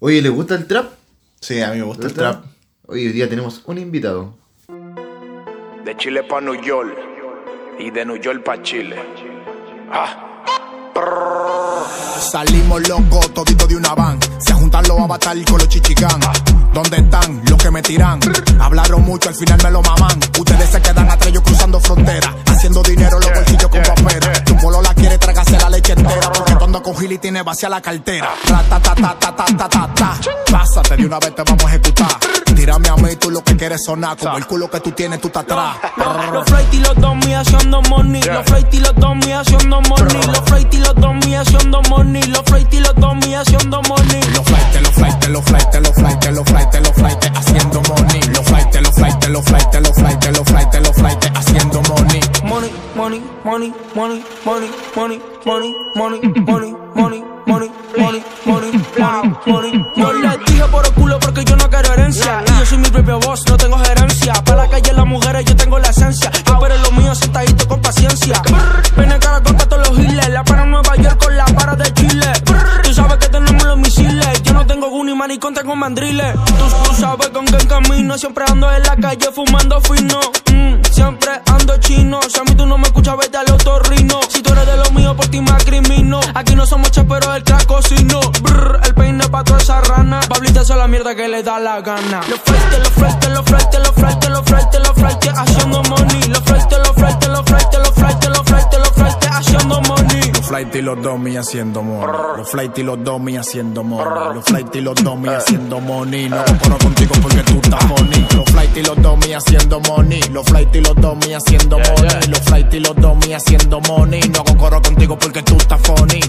Oye, 0.00 0.22
¿le 0.22 0.28
gusta 0.28 0.54
el 0.54 0.68
trap? 0.68 0.92
Sí, 1.40 1.60
a 1.60 1.72
mí 1.72 1.78
me 1.78 1.82
gusta 1.82 2.04
¿Le 2.04 2.08
el 2.10 2.14
trap. 2.14 2.44
Hoy 2.86 3.06
hoy 3.06 3.12
día 3.12 3.28
tenemos 3.28 3.62
un 3.66 3.78
invitado. 3.78 4.32
De 5.84 5.96
Chile 5.96 6.22
pa' 6.22 6.40
New 6.40 6.54
York 6.62 6.96
y 7.80 7.90
de 7.90 8.04
New 8.04 8.16
York 8.16 8.44
pa' 8.44 8.62
Chile. 8.62 8.96
Ah. 9.90 10.44
Salimos 12.30 12.88
locos, 12.88 13.34
todito 13.34 13.66
de 13.66 13.74
una 13.74 13.94
van. 13.96 14.20
Se 14.38 14.52
juntan 14.52 14.86
los 14.86 15.00
avatar 15.00 15.36
con 15.44 15.58
los 15.58 15.68
chichigán. 15.68 16.20
¿Dónde 16.78 16.98
están 16.98 17.42
los 17.50 17.60
que 17.60 17.72
me 17.72 17.82
tiran? 17.82 18.20
Hablaron 18.60 19.02
mucho, 19.02 19.28
al 19.28 19.34
final 19.34 19.58
me 19.64 19.68
lo 19.72 19.82
maman. 19.82 20.16
Ustedes 20.38 20.70
se 20.70 20.80
quedan 20.80 21.10
atrás, 21.10 21.32
yo 21.32 21.42
cruzando 21.42 21.80
frontera. 21.80 22.32
Haciendo 22.46 22.84
dinero, 22.84 23.18
los 23.18 23.32
bolsillos 23.34 23.68
con 23.68 23.82
papera. 23.82 24.44
Tu 24.44 24.56
polo 24.58 24.80
la 24.80 24.94
quiere 24.94 25.18
tragarse 25.18 25.58
la 25.58 25.70
leche 25.70 25.94
entera. 25.94 26.30
Porque 26.32 26.54
cuando 26.54 26.80
con 26.80 26.96
Gil 26.96 27.10
y 27.10 27.18
tiene 27.18 27.42
vacía 27.42 27.68
la 27.68 27.80
cartera. 27.80 28.28
Ta, 28.46 28.62
ta, 28.62 28.78
ta, 28.80 28.94
ta, 28.94 29.18
ta, 29.18 29.68
ta, 29.68 29.92
ta. 29.92 30.16
Pásate 30.52 30.96
de 30.96 31.06
una 31.06 31.18
vez, 31.18 31.34
te 31.34 31.42
vamos 31.42 31.64
a 31.64 31.68
ejecutar. 31.68 32.16
Tírame 32.58 32.88
a 32.88 32.96
mí, 32.96 33.14
tú 33.14 33.30
lo 33.30 33.44
que 33.44 33.56
quieres 33.56 33.84
sonar. 33.84 34.16
Como 34.16 34.36
el 34.36 34.44
culo 34.44 34.68
que 34.68 34.80
tú 34.80 34.90
tienes, 34.90 35.20
tú 35.20 35.28
estás 35.28 35.44
atrás. 35.44 35.76
Los 36.32 36.44
flight 36.44 36.74
y 36.74 36.80
los 36.80 36.96
dos 36.96 37.14
míos 37.24 37.46
haciendo 37.46 37.80
money. 37.82 38.20
Los 38.20 38.44
flight 38.46 38.74
y 38.74 38.80
los 38.80 38.94
dos 38.96 39.14
míos 39.14 39.46
haciendo 39.46 39.80
money. 39.82 40.26
Los 40.26 40.40
flight 40.40 40.74
y 40.74 40.78
los 40.78 40.94
dos 40.96 41.14
míos 41.24 41.46
haciendo 41.46 41.82
money. 41.82 42.22
Los 42.24 42.42
flight 42.42 42.74
y 42.74 42.80
los 42.80 42.94
dos 42.96 43.14
míos 43.14 43.46
haciendo 43.46 43.80
money. 43.82 44.20
Los 44.34 44.44
flight, 44.44 44.82
los 44.82 44.92
flight, 44.92 45.24
los 45.28 45.44
flight, 45.44 45.74
los 45.74 45.94
flight, 45.94 46.24
los 46.24 46.48
flight, 46.48 46.74
los 46.74 46.92
flight, 46.94 47.24
haciendo 47.36 47.80
money. 47.82 48.20
Los 48.34 48.44
flight, 48.44 48.74
los 48.74 48.92
flight, 48.92 49.24
los 49.28 49.44
flight, 49.44 49.74
los 49.74 49.94
flight, 49.94 50.24
los 50.24 50.48
flight, 50.48 50.74
los 50.74 50.96
flight, 50.96 51.24
haciendo 51.36 51.82
money. 51.82 52.20
Money, 52.42 52.72
money, 52.96 53.22
money, 53.44 53.72
money, 53.94 54.24
money, 54.44 54.70
money, 54.96 55.20
money, 55.46 55.74
money, 55.94 56.22
money, 56.44 56.72
money, 56.96 57.22
money, 57.22 57.22
money, 57.46 57.70
money, 57.96 58.22
money, 58.44 58.72
money. 59.46 59.84
No 59.96 60.12
esencia. 66.08 66.30
Yo 66.46 66.58
pero 66.60 66.76
lo 66.78 66.92
mío 66.92 67.14
sentadito 67.14 67.68
con 67.68 67.80
paciencia. 67.80 68.40
Ven 68.96 69.10
cara 69.20 69.42
con 69.42 69.56
todos 69.56 69.88
los 69.88 69.98
giles. 69.98 70.28
La 70.30 70.44
para 70.44 70.64
Nueva 70.64 70.96
York 70.96 71.22
con 71.22 71.36
la 71.36 71.44
para 71.46 71.76
de 71.76 71.92
Chile. 71.94 72.32
Tú 72.82 72.94
sabes 72.94 73.18
que 73.18 73.28
tenemos 73.28 73.62
los 73.64 73.78
misiles. 73.78 74.42
Yo 74.42 74.52
no 74.52 74.66
tengo 74.66 74.88
guni, 74.88 75.14
maricón, 75.14 75.54
tengo 75.54 75.76
mandriles. 75.76 76.34
Tú, 76.84 76.94
sabes 76.94 77.28
con 77.28 77.44
qué 77.46 77.58
camino. 77.66 78.18
Siempre 78.18 78.44
ando 78.48 78.70
en 78.72 78.82
la 78.82 78.96
calle 78.96 79.30
fumando 79.34 79.80
fino. 79.80 80.20
Mm, 80.52 80.84
siempre 80.90 81.30
ando 81.46 81.76
chino. 81.78 82.20
Si 82.28 82.38
a 82.38 82.44
mí 82.44 82.54
tú 82.54 82.66
no 82.66 82.78
me 82.78 82.84
escuchas, 82.84 83.16
vete 83.16 83.36
al 83.36 83.50
otorrino. 83.50 84.20
Si 84.28 84.42
tú 84.42 84.52
eres 84.52 84.66
de 84.66 84.76
lo 84.76 84.90
mío, 84.92 85.14
por 85.16 85.26
ti 85.28 85.40
me 85.40 85.50
acrimino. 85.50 86.20
Aquí 86.34 86.54
no 86.54 86.66
somos 86.66 86.88
pero 87.08 87.34
el 87.34 87.44
crack 87.44 87.66
cocino. 87.66 88.20
Pablita 90.58 90.74
es 90.74 90.80
la 90.80 90.88
mierda 90.88 91.14
que 91.14 91.28
le 91.28 91.42
da 91.44 91.60
la 91.60 91.80
gana. 91.80 92.20
Los 92.28 92.40
flights, 92.40 92.78
los 92.80 92.88
flights, 92.90 93.28
los 93.28 93.44
flights, 93.44 93.78
los 93.78 93.94
flights, 93.94 94.28
los 94.28 94.44
flights, 94.44 94.78
los 94.80 94.94
flights, 94.94 95.28
haciendo 95.28 95.82
money. 95.84 96.22
Los 96.28 96.40
flights, 96.40 96.78
los 96.78 96.94
flights, 96.96 97.28
los 97.28 97.44
flights, 97.44 97.78
los 97.78 97.94
flights, 97.94 98.28
los 98.28 98.42
flights, 98.42 98.78
los 98.78 98.90
flights, 98.90 99.26
haciendo 99.30 99.80
money. 99.82 100.32
Los 100.32 100.48
flight 100.48 100.74
y 100.74 100.82
los 100.82 101.00
dummy 101.00 101.36
haciendo 101.36 101.82
money. 101.82 102.06
Los 102.36 102.50
flight 102.50 102.76
y 102.76 102.82
los 102.82 103.04
dummy 103.04 103.36
haciendo 103.36 103.84
money. 103.84 104.34
Los 104.34 104.44
flight 104.46 104.74
y 104.74 104.80
los 104.80 104.94
dummy 104.96 105.28
haciendo 105.28 105.80
money. 105.80 106.28
No 106.28 106.44
comparo 106.44 106.78
contigo 106.78 107.14
porque 107.22 107.42
tú 107.44 107.60
estás 107.62 107.86
money. 107.86 108.26
Los 108.34 108.50
flight 108.50 108.76
y 108.76 108.82
los 108.82 109.02
dummy 109.02 109.32
haciendo 109.34 109.80
money. 109.80 110.22
Los 110.32 110.46
flight 110.46 110.74
y 110.74 110.80
los 110.80 110.96
dummy 110.96 111.34
haciendo 111.34 111.78
money. 111.78 112.28
Los 112.28 112.40
flight 112.40 112.74
y 112.74 112.80
los 112.80 112.96
dummy 112.96 113.32
haciendo 113.32 113.80
money. 113.82 114.20
No 114.30 114.42
comparo 114.42 114.82
contigo 114.82 115.16
porque 115.16 115.40
tú 115.44 115.56
estás 115.56 115.80
funny. 115.82 116.20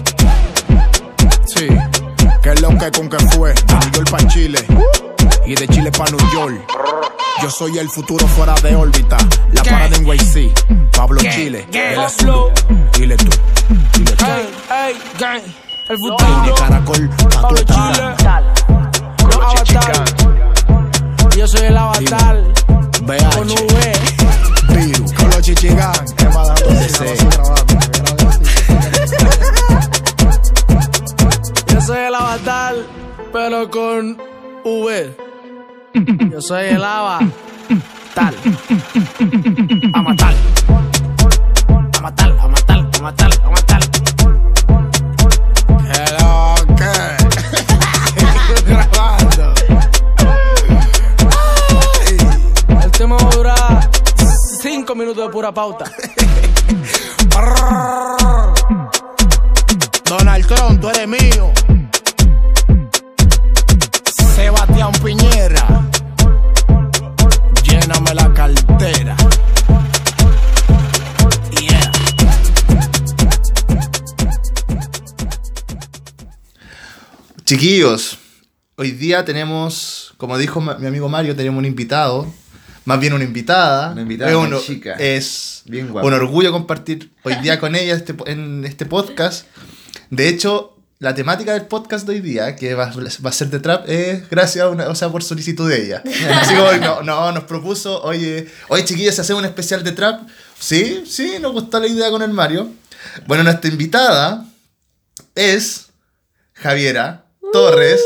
Sí, 1.46 1.66
que 2.50 2.54
es 2.54 2.60
lo 2.62 2.78
que 2.78 2.90
con 2.90 3.08
que 3.08 3.18
fue. 3.30 3.54
De 3.54 3.74
New 3.74 3.90
York 3.92 4.10
pa' 4.10 4.28
Chile. 4.28 4.66
Y 5.46 5.54
de 5.54 5.68
Chile 5.68 5.90
pa' 5.92 6.06
New 6.06 6.18
York. 6.32 6.54
Yo 7.42 7.50
soy 7.50 7.78
el 7.78 7.88
futuro 7.88 8.26
fuera 8.26 8.54
de 8.54 8.74
órbita. 8.74 9.16
La 9.52 9.62
parada 9.62 9.96
en 9.96 10.04
YC. 10.04 10.52
Pablo 10.96 11.20
Chile. 11.20 11.66
Él 11.72 12.00
es 12.00 12.12
Pablo. 12.14 12.50
Dile 12.92 13.16
tú. 13.16 13.30
Dile 13.94 14.12
tú. 14.12 14.24
Ey, 14.24 14.48
ey, 14.70 14.96
gang. 15.18 15.42
El 15.88 15.98
futuro. 15.98 16.54
caracol, 16.56 17.10
pa' 17.10 17.28
tu 17.28 17.64
Pablo 17.66 18.10
estar. 18.10 18.44
Yo 21.36 21.46
soy 21.46 21.66
el 21.66 21.76
avatar. 21.76 22.42
Con 22.66 23.06
BH, 23.06 23.54
V. 23.72 23.92
Piru, 24.74 25.04
con 25.14 25.30
los 25.30 25.40
chichigán. 25.40 25.92
¿Qué 26.16 26.28
más 26.28 26.48
da? 26.48 26.56
Sí. 26.56 26.64
Yo 29.14 29.56
soy 31.90 32.06
el 32.06 32.14
avatar, 32.14 32.76
pero 33.32 33.68
con 33.68 34.16
V. 34.64 35.16
Yo 36.30 36.40
soy 36.40 36.66
el 36.66 36.84
avatar. 36.84 37.32
A 39.92 40.02
matar. 40.02 40.32
A 41.92 42.00
matar, 42.00 42.30
a 42.38 42.46
matar, 42.46 42.78
a 42.78 43.02
matar, 43.02 43.30
a 43.42 43.50
matar. 43.50 43.80
Hello, 45.92 46.54
¿qué? 46.78 46.94
Grabando. 48.70 49.52
El 52.84 52.90
tema 52.92 53.16
va 53.16 53.28
a 53.28 53.34
durar 53.34 53.90
5 54.62 54.94
minutos 54.94 55.26
de 55.26 55.32
pura 55.32 55.52
pauta. 55.52 55.86
Chiquillos, 77.50 78.16
hoy 78.76 78.92
día 78.92 79.24
tenemos, 79.24 80.14
como 80.18 80.38
dijo 80.38 80.60
mi 80.60 80.86
amigo 80.86 81.08
Mario, 81.08 81.34
tenemos 81.34 81.58
un 81.58 81.64
invitado. 81.64 82.32
Más 82.84 83.00
bien 83.00 83.12
una 83.12 83.24
invitada. 83.24 83.90
Una 83.90 84.02
invitada, 84.02 84.30
es 84.30 84.36
una 84.36 84.56
un, 84.56 84.62
chica. 84.62 84.92
Es 84.92 85.62
Bien 85.64 85.88
guapa. 85.88 86.06
un 86.06 86.14
orgullo 86.14 86.52
compartir 86.52 87.12
hoy 87.24 87.34
día 87.42 87.58
con 87.60 87.74
ella 87.74 87.96
este, 87.96 88.14
en 88.26 88.64
este 88.64 88.86
podcast. 88.86 89.48
De 90.10 90.28
hecho, 90.28 90.78
la 91.00 91.16
temática 91.16 91.54
del 91.54 91.66
podcast 91.66 92.06
de 92.06 92.12
hoy 92.12 92.20
día, 92.20 92.54
que 92.54 92.74
va, 92.74 92.92
va 92.94 93.30
a 93.30 93.32
ser 93.32 93.50
de 93.50 93.58
trap, 93.58 93.84
es 93.88 94.30
gracias 94.30 94.66
a 94.66 94.68
una, 94.68 94.86
o 94.86 94.94
sea, 94.94 95.08
por 95.08 95.24
solicitud 95.24 95.68
de 95.68 95.86
ella. 95.86 96.04
Así 96.40 96.54
como, 96.54 96.70
no, 96.74 97.02
no, 97.02 97.32
nos 97.32 97.42
propuso, 97.42 98.00
oye, 98.04 98.48
oye 98.68 98.84
chiquillos, 98.84 99.16
¿se 99.16 99.22
hace 99.22 99.34
un 99.34 99.44
especial 99.44 99.82
de 99.82 99.90
trap? 99.90 100.20
Sí, 100.56 101.02
sí, 101.04 101.38
nos 101.40 101.50
gustó 101.50 101.80
la 101.80 101.88
idea 101.88 102.12
con 102.12 102.22
el 102.22 102.30
Mario. 102.30 102.70
Bueno, 103.26 103.42
nuestra 103.42 103.68
invitada 103.68 104.46
es 105.34 105.88
Javiera 106.52 107.24
Torres 107.52 108.00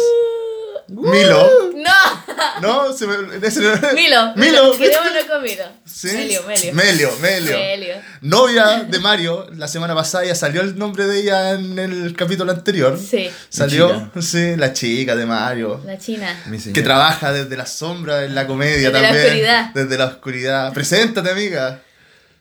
Milo. 0.88 1.50
No, 1.74 2.60
No, 2.60 2.92
se 2.92 3.06
me, 3.06 3.14
ese- 3.46 3.60
Milo. 3.94 4.34
Milo. 4.36 4.76
Quedémonos 4.76 5.24
con 5.28 5.42
Milo. 5.42 5.64
Sí. 5.86 6.08
Melio, 6.08 6.42
Melio. 6.46 6.74
Melio, 6.74 7.10
Melio. 7.22 7.56
Melio. 7.56 7.94
Novia 8.20 8.84
de 8.88 8.98
Mario, 8.98 9.46
la 9.56 9.66
semana 9.66 9.94
pasada 9.94 10.24
ya 10.26 10.34
salió 10.34 10.60
el 10.60 10.78
nombre 10.78 11.06
de 11.06 11.20
ella 11.20 11.52
en 11.52 11.78
el 11.78 12.14
capítulo 12.16 12.52
anterior. 12.52 12.98
Sí, 12.98 13.30
Salió, 13.48 14.10
sí, 14.20 14.56
la 14.56 14.72
chica 14.74 15.16
de 15.16 15.24
Mario. 15.26 15.80
la 15.86 15.98
China. 15.98 16.28
Que 16.74 16.82
trabaja 16.82 17.32
desde 17.32 17.56
la 17.56 17.66
sombra 17.66 18.24
en 18.24 18.34
la 18.34 18.46
comedia 18.46 18.90
Desde 18.90 18.92
la 18.92 19.00
también. 19.02 19.24
oscuridad. 19.26 19.70
Desde 19.74 19.98
la 19.98 20.04
oscuridad. 20.06 20.72
Preséntate, 20.74 21.30
amiga. 21.30 21.80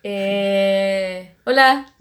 Eh, 0.03 1.32
hola. 1.45 1.85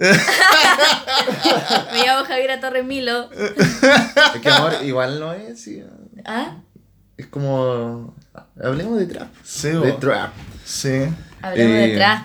Me 1.92 2.06
llamo 2.06 2.24
Javiera 2.24 2.60
Torres 2.60 2.84
Milo. 2.84 3.30
Es 3.32 4.40
que 4.40 4.48
amor, 4.50 4.74
igual 4.84 5.20
no 5.20 5.32
es, 5.32 5.60
sí. 5.60 5.82
¿Ah? 6.24 6.56
Es 7.16 7.26
como. 7.26 8.14
Hablemos 8.62 8.98
de 8.98 9.06
trap. 9.06 9.28
Sí, 9.44 9.68
De 9.68 9.78
bo. 9.78 9.96
trap. 9.96 10.32
Sí. 10.64 11.04
Hablemos 11.42 11.72
Eh, 11.76 11.88
de 11.88 11.96
trap. 11.96 12.22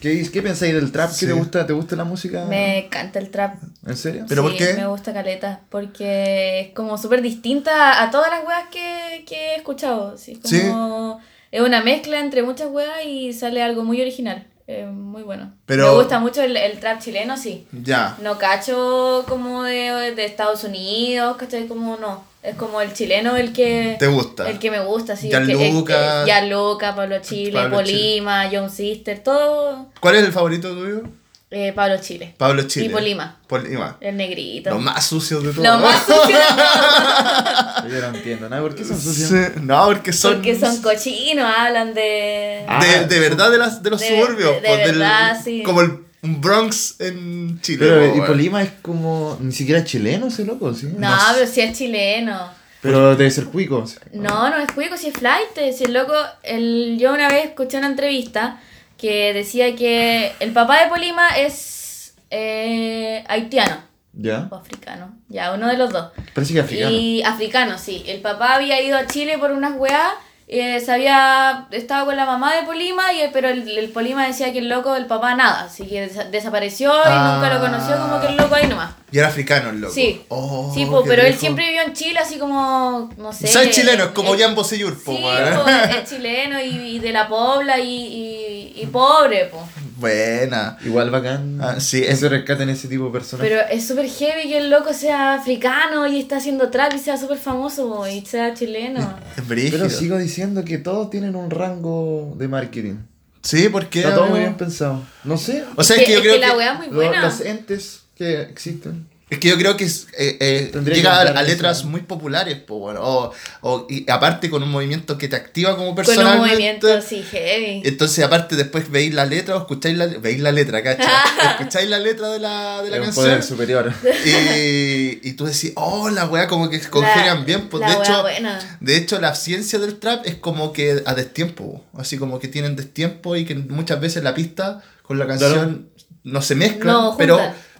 ¿Qué, 0.00 0.30
qué 0.30 0.42
pensáis 0.42 0.72
del 0.74 0.92
trap? 0.92 1.10
Sí. 1.10 1.20
¿Qué 1.26 1.32
te 1.32 1.38
gusta? 1.38 1.66
¿Te 1.66 1.72
gusta 1.72 1.96
la 1.96 2.04
música? 2.04 2.44
Me 2.44 2.86
encanta 2.86 3.18
el 3.18 3.30
trap. 3.30 3.56
¿En 3.84 3.96
serio? 3.96 4.26
¿Pero 4.28 4.42
sí, 4.42 4.48
por 4.48 4.56
qué? 4.56 4.74
Me 4.74 4.86
gusta 4.86 5.12
caleta. 5.12 5.60
Porque 5.70 6.60
es 6.60 6.74
como 6.74 6.96
súper 6.98 7.20
distinta 7.22 8.00
a 8.02 8.10
todas 8.10 8.30
las 8.30 8.46
weas 8.46 8.68
que, 8.70 9.24
que 9.26 9.34
he 9.52 9.56
escuchado. 9.56 10.16
Sí, 10.16 10.40
Sí. 10.44 10.60
como 10.68 11.20
Es 11.50 11.60
una 11.62 11.82
mezcla 11.82 12.20
entre 12.20 12.42
muchas 12.44 12.68
weas 12.70 13.04
y 13.04 13.32
sale 13.32 13.62
algo 13.62 13.82
muy 13.82 14.00
original. 14.00 14.46
Eh, 14.68 14.86
muy 15.18 15.24
bueno. 15.24 15.52
Pero- 15.66 15.88
Me 15.88 15.94
gusta 15.98 16.18
mucho 16.20 16.42
el, 16.42 16.56
el 16.56 16.78
trap 16.78 17.00
chileno, 17.00 17.36
sí. 17.36 17.66
Ya. 17.72 18.16
No 18.22 18.38
cacho 18.38 19.24
como 19.28 19.64
de, 19.64 20.14
de 20.14 20.24
Estados 20.24 20.62
Unidos, 20.64 21.36
¿cachai? 21.36 21.66
Como 21.66 21.96
no. 21.96 22.24
Es 22.42 22.54
como 22.54 22.80
el 22.80 22.92
chileno 22.92 23.36
el 23.36 23.52
que. 23.52 23.96
¿Te 23.98 24.06
gusta? 24.06 24.48
El 24.48 24.58
que 24.60 24.70
me 24.70 24.78
gusta, 24.80 25.16
sí. 25.16 25.28
Gianluca. 25.28 26.20
el 26.20 26.24
que- 26.26 26.30
Gianluca, 26.32 26.94
Pablo 26.94 27.16
Chile, 27.20 27.52
Pablo 27.52 27.76
Polima, 27.78 28.48
Young 28.48 28.70
Sister, 28.70 29.22
todo. 29.22 29.86
¿Cuál 30.00 30.14
es 30.16 30.24
el 30.24 30.32
favorito 30.32 30.72
tuyo? 30.72 31.02
Eh, 31.50 31.72
Pablo 31.74 31.96
Chile. 31.98 32.34
Pablo 32.36 32.62
Chile. 32.64 32.86
Y 32.86 32.88
Polima. 32.90 33.38
Polima. 33.46 33.96
El 34.02 34.18
negrito. 34.18 34.68
Los 34.70 34.82
más 34.82 35.06
sucios 35.06 35.42
de 35.42 35.50
todos. 35.52 35.64
Lo 35.66 35.78
más 35.78 35.96
sucio 36.06 36.36
de 36.36 36.44
todo. 36.56 37.88
Yo 37.88 38.00
no 38.10 38.16
entiendo 38.18 38.48
nada. 38.50 38.62
¿Por 38.62 38.74
qué 38.74 38.84
son 38.84 39.00
sucios? 39.00 39.30
Sí, 39.30 39.60
No, 39.62 39.86
porque 39.86 40.12
son. 40.12 40.34
Porque 40.34 40.58
son 40.58 40.82
cochinos, 40.82 41.46
hablan 41.56 41.94
de. 41.94 42.64
Ah, 42.68 42.84
de, 42.84 43.06
de 43.06 43.20
verdad 43.20 43.50
de, 43.50 43.58
las, 43.58 43.82
de 43.82 43.90
los 43.90 44.00
de- 44.00 44.08
suburbios. 44.08 44.56
de- 44.56 44.60
de 44.60 44.68
pues, 44.68 44.78
del- 44.86 44.98
verdad, 44.98 45.40
sí. 45.42 45.62
Como 45.62 45.80
el 45.80 45.98
un 46.20 46.40
Bronx 46.40 46.96
en 46.98 47.60
Chile. 47.62 47.78
Pero, 47.80 48.12
po, 48.12 48.18
y. 48.18 48.26
Polima 48.26 48.62
es 48.62 48.70
como. 48.82 49.38
Ni 49.40 49.52
siquiera 49.52 49.82
chileno 49.84 50.26
ese 50.26 50.44
loco, 50.44 50.74
¿sí? 50.74 50.88
No, 50.98 51.16
pero 51.34 51.46
si 51.46 51.60
es 51.62 51.76
chileno. 51.78 52.50
Pero 52.82 53.16
debe 53.16 53.30
ser 53.30 53.46
cuico. 53.46 53.86
¿sí? 53.86 53.96
No, 54.12 54.50
no 54.50 54.58
es 54.58 54.70
cuico, 54.72 54.96
si 54.98 55.08
es 55.08 55.14
flight. 55.14 55.48
Si 55.76 55.84
el 55.84 55.94
loco. 55.94 56.12
El, 56.42 56.96
yo 57.00 57.14
una 57.14 57.28
vez 57.28 57.46
escuché 57.46 57.78
una 57.78 57.86
entrevista 57.88 58.60
que 58.98 59.32
decía 59.32 59.74
que 59.76 60.32
el 60.40 60.52
papá 60.52 60.82
de 60.82 60.88
Polima 60.88 61.28
es 61.38 62.14
eh, 62.30 63.24
haitiano 63.28 63.76
¿Ya? 64.12 64.48
o 64.50 64.56
africano. 64.56 65.14
Ya, 65.28 65.52
uno 65.54 65.68
de 65.68 65.76
los 65.76 65.90
dos. 65.92 66.10
Parece 66.34 66.54
que 66.54 66.60
africano. 66.60 66.90
Y 66.90 67.22
africano, 67.22 67.78
sí. 67.78 68.02
El 68.06 68.20
papá 68.20 68.54
había 68.56 68.80
ido 68.82 68.96
a 68.98 69.06
Chile 69.06 69.38
por 69.38 69.52
unas 69.52 69.74
weas. 69.76 70.12
eh, 70.48 70.80
se 70.80 70.90
había 70.90 71.66
estado 71.70 72.06
con 72.06 72.16
la 72.16 72.24
mamá 72.24 72.54
de 72.54 72.62
Polima, 72.62 73.12
y, 73.12 73.28
pero 73.34 73.48
el, 73.50 73.68
el 73.76 73.90
Polima 73.90 74.26
decía 74.26 74.50
que 74.52 74.58
el 74.60 74.68
loco 74.70 74.94
del 74.94 75.04
papá 75.06 75.34
nada, 75.34 75.64
así 75.64 75.86
que 75.86 76.08
desa- 76.10 76.24
desapareció 76.30 76.90
y 76.90 77.08
nunca 77.10 77.50
lo 77.54 77.60
conoció, 77.60 77.98
como 78.00 78.18
que 78.20 78.28
el 78.28 78.36
loco 78.36 78.54
ahí 78.54 78.66
nomás. 78.66 78.92
Y 79.10 79.18
era 79.18 79.28
africano 79.28 79.70
el 79.70 79.80
loco. 79.80 79.94
Sí, 79.94 80.20
Oh, 80.28 80.70
sí 80.74 80.84
po, 80.84 81.02
pero 81.04 81.22
él 81.22 81.34
siempre 81.34 81.66
vivió 81.66 81.82
en 81.82 81.94
Chile, 81.94 82.18
así 82.18 82.36
como, 82.38 83.10
no 83.16 83.32
sé. 83.32 83.46
O 83.46 83.48
sea, 83.48 83.62
es 83.62 83.70
chileno, 83.74 84.04
es 84.04 84.10
como 84.10 84.34
eh, 84.34 84.38
Jan 84.38 84.54
Bosellur, 84.54 85.02
po, 85.02 85.16
Sí, 85.16 85.22
po, 85.22 85.32
es 85.32 86.04
chileno 86.10 86.62
y, 86.62 86.96
y 86.96 86.98
de 86.98 87.12
la 87.12 87.26
pobla 87.28 87.78
y, 87.78 87.88
y, 87.88 88.82
y 88.82 88.86
pobre, 88.86 89.46
po. 89.46 89.66
Buena. 89.96 90.76
Igual 90.84 91.10
bacán. 91.10 91.58
Ah, 91.60 91.80
sí, 91.80 92.02
que 92.02 92.10
es- 92.10 92.20
se 92.20 92.28
rescaten 92.28 92.68
ese 92.68 92.86
tipo 92.88 93.06
de 93.06 93.10
personas. 93.12 93.46
Pero 93.46 93.60
es 93.70 93.86
súper 93.86 94.08
heavy 94.08 94.42
que 94.48 94.58
el 94.58 94.70
loco 94.70 94.92
sea 94.92 95.34
africano 95.34 96.06
y 96.06 96.20
está 96.20 96.36
haciendo 96.36 96.70
trap 96.70 96.92
y 96.94 96.98
sea 96.98 97.16
súper 97.16 97.38
famoso 97.38 97.88
po, 97.88 98.06
y 98.06 98.24
sea 98.24 98.54
chileno. 98.54 99.00
Es. 99.36 99.70
Pero 99.72 99.88
sigo 99.90 100.18
diciendo 100.18 100.64
que 100.64 100.78
todos 100.78 101.10
tienen 101.10 101.34
un 101.34 101.50
rango 101.50 102.34
de 102.36 102.46
marketing. 102.48 102.96
Sí, 103.42 103.68
porque. 103.70 104.00
Está 104.00 104.14
todo 104.16 104.26
muy 104.26 104.40
bien 104.40 104.56
pensado. 104.56 105.02
No 105.24 105.36
sé. 105.38 105.64
O 105.76 105.82
sea, 105.82 105.96
es 105.96 106.04
que 106.04 106.12
yo 106.12 106.20
creo 106.20 106.38
la 106.38 106.50
que. 106.50 106.56
wea 106.58 106.72
es 106.74 106.78
muy 106.78 106.88
buena. 106.88 107.22
los 107.22 107.40
entes 107.40 107.97
que 108.18 108.42
existen. 108.42 109.06
Es 109.30 109.38
que 109.40 109.48
yo 109.48 109.58
creo 109.58 109.76
que 109.76 109.84
es, 109.84 110.06
eh, 110.16 110.38
eh, 110.40 110.70
llega 110.86 111.22
que 111.22 111.28
a, 111.28 111.38
a 111.38 111.42
letras 111.42 111.84
muy 111.84 112.00
populares, 112.00 112.56
po, 112.60 112.78
bueno, 112.78 113.00
o, 113.02 113.32
o- 113.60 113.86
y 113.90 114.10
aparte 114.10 114.48
con 114.48 114.62
un 114.62 114.70
movimiento 114.70 115.18
que 115.18 115.28
te 115.28 115.36
activa 115.36 115.76
como 115.76 115.94
Con 115.94 116.06
un 116.26 116.38
movimiento 116.38 116.90
así 116.90 117.22
heavy. 117.30 117.82
Entonces, 117.84 118.24
aparte, 118.24 118.56
después 118.56 118.90
veis 118.90 119.12
la 119.12 119.26
letra 119.26 119.56
o 119.56 119.58
escucháis 119.58 119.98
la, 119.98 120.06
veis 120.06 120.40
la 120.40 120.50
letra, 120.50 120.82
¿cachai? 120.82 121.04
escucháis 121.50 121.90
la 121.90 121.98
letra 121.98 122.30
de 122.30 122.38
la, 122.38 122.82
de 122.82 122.88
la 122.88 122.96
Es 122.96 123.00
un 123.00 123.04
canción. 123.08 123.24
poder 123.26 123.42
superior. 123.42 123.92
Y, 124.24 125.28
y 125.28 125.32
tú 125.34 125.44
decís, 125.44 125.72
oh, 125.76 126.08
la 126.08 126.24
weá, 126.24 126.46
como 126.46 126.70
que 126.70 126.80
congenian 126.80 127.40
La- 127.40 127.44
bien. 127.44 127.68
Pues, 127.68 127.82
la 127.82 127.88
de, 127.96 128.02
hecho, 128.02 128.22
buena. 128.22 128.78
de 128.80 128.96
hecho, 128.96 129.20
la 129.20 129.34
ciencia 129.34 129.78
del 129.78 129.98
trap 129.98 130.26
es 130.26 130.36
como 130.36 130.72
que 130.72 131.02
a 131.04 131.14
destiempo. 131.14 131.84
Así 131.98 132.16
como 132.16 132.38
que 132.38 132.48
tienen 132.48 132.76
destiempo 132.76 133.36
y 133.36 133.44
que 133.44 133.54
muchas 133.56 134.00
veces 134.00 134.22
la 134.24 134.34
pista 134.34 134.82
con 135.02 135.18
la 135.18 135.26
canción 135.26 135.90
no 136.24 136.40
se 136.40 136.54
mezclan, 136.54 136.94
No, 136.94 137.14
pero. 137.18 137.38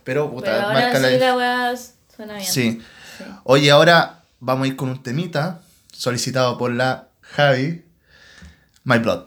Pero, 0.08 0.30
puta, 0.30 0.46
Pero 0.46 0.66
ahora 0.68 0.80
marca 0.80 0.96
sí 0.96 1.18
la 1.18 1.18
la 1.18 1.36
weá 1.36 1.74
suena 2.16 2.34
bien. 2.36 2.46
Sí. 2.46 2.80
Oye, 3.44 3.70
ahora 3.70 4.22
vamos 4.40 4.64
a 4.64 4.68
ir 4.68 4.74
con 4.74 4.88
un 4.88 5.02
temita 5.02 5.60
solicitado 5.92 6.56
por 6.56 6.72
la 6.72 7.08
Javi. 7.20 7.84
My 8.84 9.00
Blood. 9.00 9.26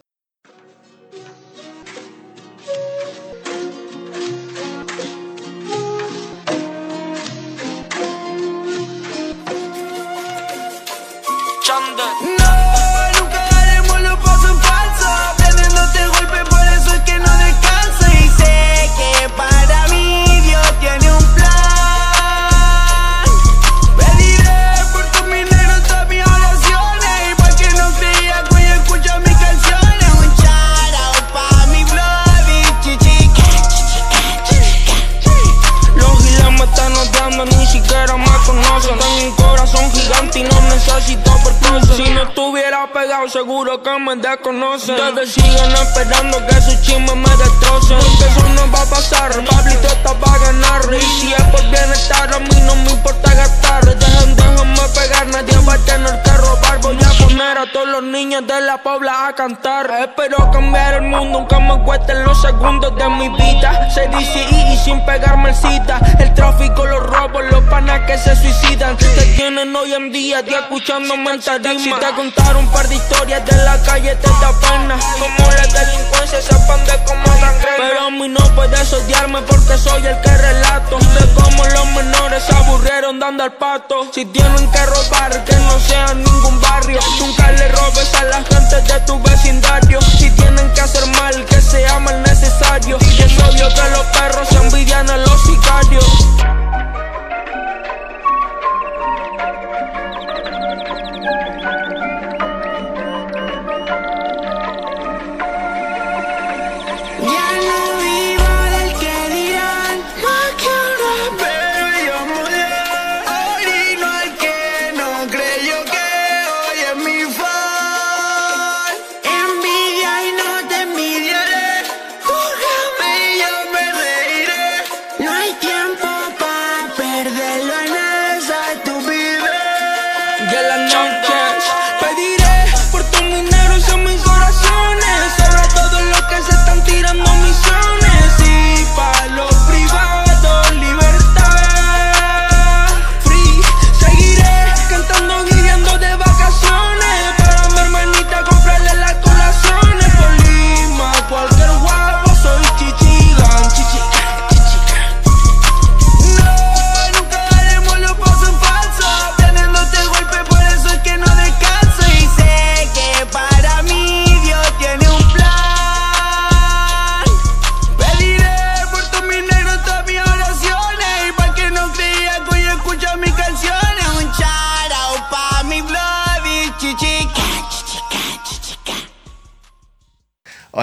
Seguro 43.31 43.81
que 43.81 43.97
me 43.99 44.15
desconocen. 44.17 44.95
Ustedes 44.95 45.33
siguen 45.33 45.71
esperando 45.71 46.37
que 46.47 46.55
su 46.61 46.81
chisme 46.81 47.15
me 47.15 47.29
destrocen. 47.37 47.97
Porque 47.97 48.25
eso 48.25 48.49
no 48.55 48.71
va 48.71 48.81
a 48.81 48.85
pasar, 48.85 49.31
Pablito 49.45 49.87
está 49.87 50.13
para 50.19 50.37
ganar. 50.39 50.81
Y 50.93 51.21
si 51.21 51.33
es 51.33 51.43
por 51.43 51.61
bienestar, 51.69 52.33
a 52.33 52.39
mí 52.39 52.61
no 52.65 52.75
me 52.75 52.91
importa 52.91 53.33
gastar. 53.33 53.85
Dejen, 53.85 54.35
déjenme 54.81 54.99
pegar, 54.99 55.27
nadie 55.27 55.57
va 55.67 55.73
a 55.73 55.77
tener 55.79 56.21
que 56.23 56.31
robar. 56.31 56.79
Voy 56.81 56.97
a 56.97 57.23
poner 57.23 57.57
a 57.57 57.71
todos 57.71 57.87
los 57.87 58.03
niños 58.03 58.45
de 58.47 58.61
la 58.61 58.77
pobla 58.81 59.27
a 59.27 59.33
cantar. 59.33 59.91
Espero 59.99 60.49
cambiar 60.51 60.95
el 60.95 61.03
mundo, 61.03 61.39
aunque 61.39 61.59
me 61.59 61.83
cuesten 61.83 62.23
los 62.23 62.41
segundos 62.41 62.95
de 62.95 63.09
mi 63.09 63.29
vida. 63.29 63.89
Se 63.91 64.07
dice 64.07 64.45
y, 64.51 64.73
y 64.73 64.77
sin 64.77 65.03
pegarme 65.05 65.49
el 65.49 65.55
cita. 65.55 65.99
El 66.19 66.33
tráfico, 66.33 66.85
los 66.85 67.03
robos, 67.03 67.43
los 67.51 67.63
panas 67.65 68.01
que 68.07 68.17
se 68.17 68.35
suicidan. 68.35 68.97
Te 68.97 69.25
tienen 69.35 69.75
hoy 69.75 69.93
en 69.93 70.11
día, 70.11 70.39
escuchándome 70.39 71.31
en 71.31 71.41
tarima. 71.41 71.79
Si 71.79 71.93
te 71.93 72.15
contar 72.15 72.57
un 72.57 72.67
par 72.71 72.87
de 72.87 72.95
historias 72.95 73.45
de 73.45 73.55
la 73.63 73.77
calle, 73.83 74.15
te 74.15 74.29
da 74.29 74.51
pena. 74.59 74.99
Como 75.19 75.51
la 75.51 75.67
delincuencia 75.67 76.41
se 76.41 76.53
expande 76.53 76.93
como 77.05 77.23
gangrena. 77.39 77.77
Pero 77.77 77.99
a 78.07 78.09
mí 78.09 78.27
no 78.27 78.43
puedes 78.55 78.93
odiarme 78.93 79.41
porque 79.43 79.77
soy 79.77 80.05
el 80.05 80.19
que 80.21 80.37
relato. 80.37 80.97
De 80.97 81.33
cómo 81.35 81.63
los 81.65 81.85
menores 81.87 82.43
se 82.43 82.55
aburrieron 82.55 83.19
dando 83.19 83.43
al 83.43 83.53
pato. 83.53 84.11
Si 84.13 84.25
tienen 84.25 84.70
que 84.71 84.85
robar, 84.85 85.43
que 85.45 85.55
no 85.55 85.79
sea 85.79 86.13
ningún 86.13 86.61
barrio. 86.61 86.99
Nunca 87.19 87.51
le 87.51 87.67
robes 87.69 88.13
a 88.15 88.23
la 88.25 88.43
gente 88.43 88.81
de 88.93 88.99
tu 89.01 89.21
vecindario. 89.21 89.80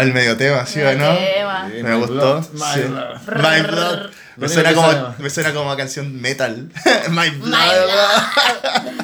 El 0.08 0.14
medio 0.14 0.36
tema, 0.36 0.66
¿sí 0.66 0.80
o 0.80 0.92
no? 0.96 1.14
tema. 1.16 1.70
Me 1.82 1.94
gustó. 1.96 2.40
My 2.52 2.60
sí. 2.74 2.80
blood. 2.80 3.20
My 3.36 3.60
Blood. 3.62 4.10
Me 4.36 4.48
suena, 4.48 4.72
como, 4.72 5.14
me 5.18 5.30
suena 5.30 5.52
como 5.52 5.72
a 5.72 5.76
canción 5.76 6.20
metal. 6.20 6.70
My 7.10 7.30
Blood. 7.30 7.50
My 7.50 8.98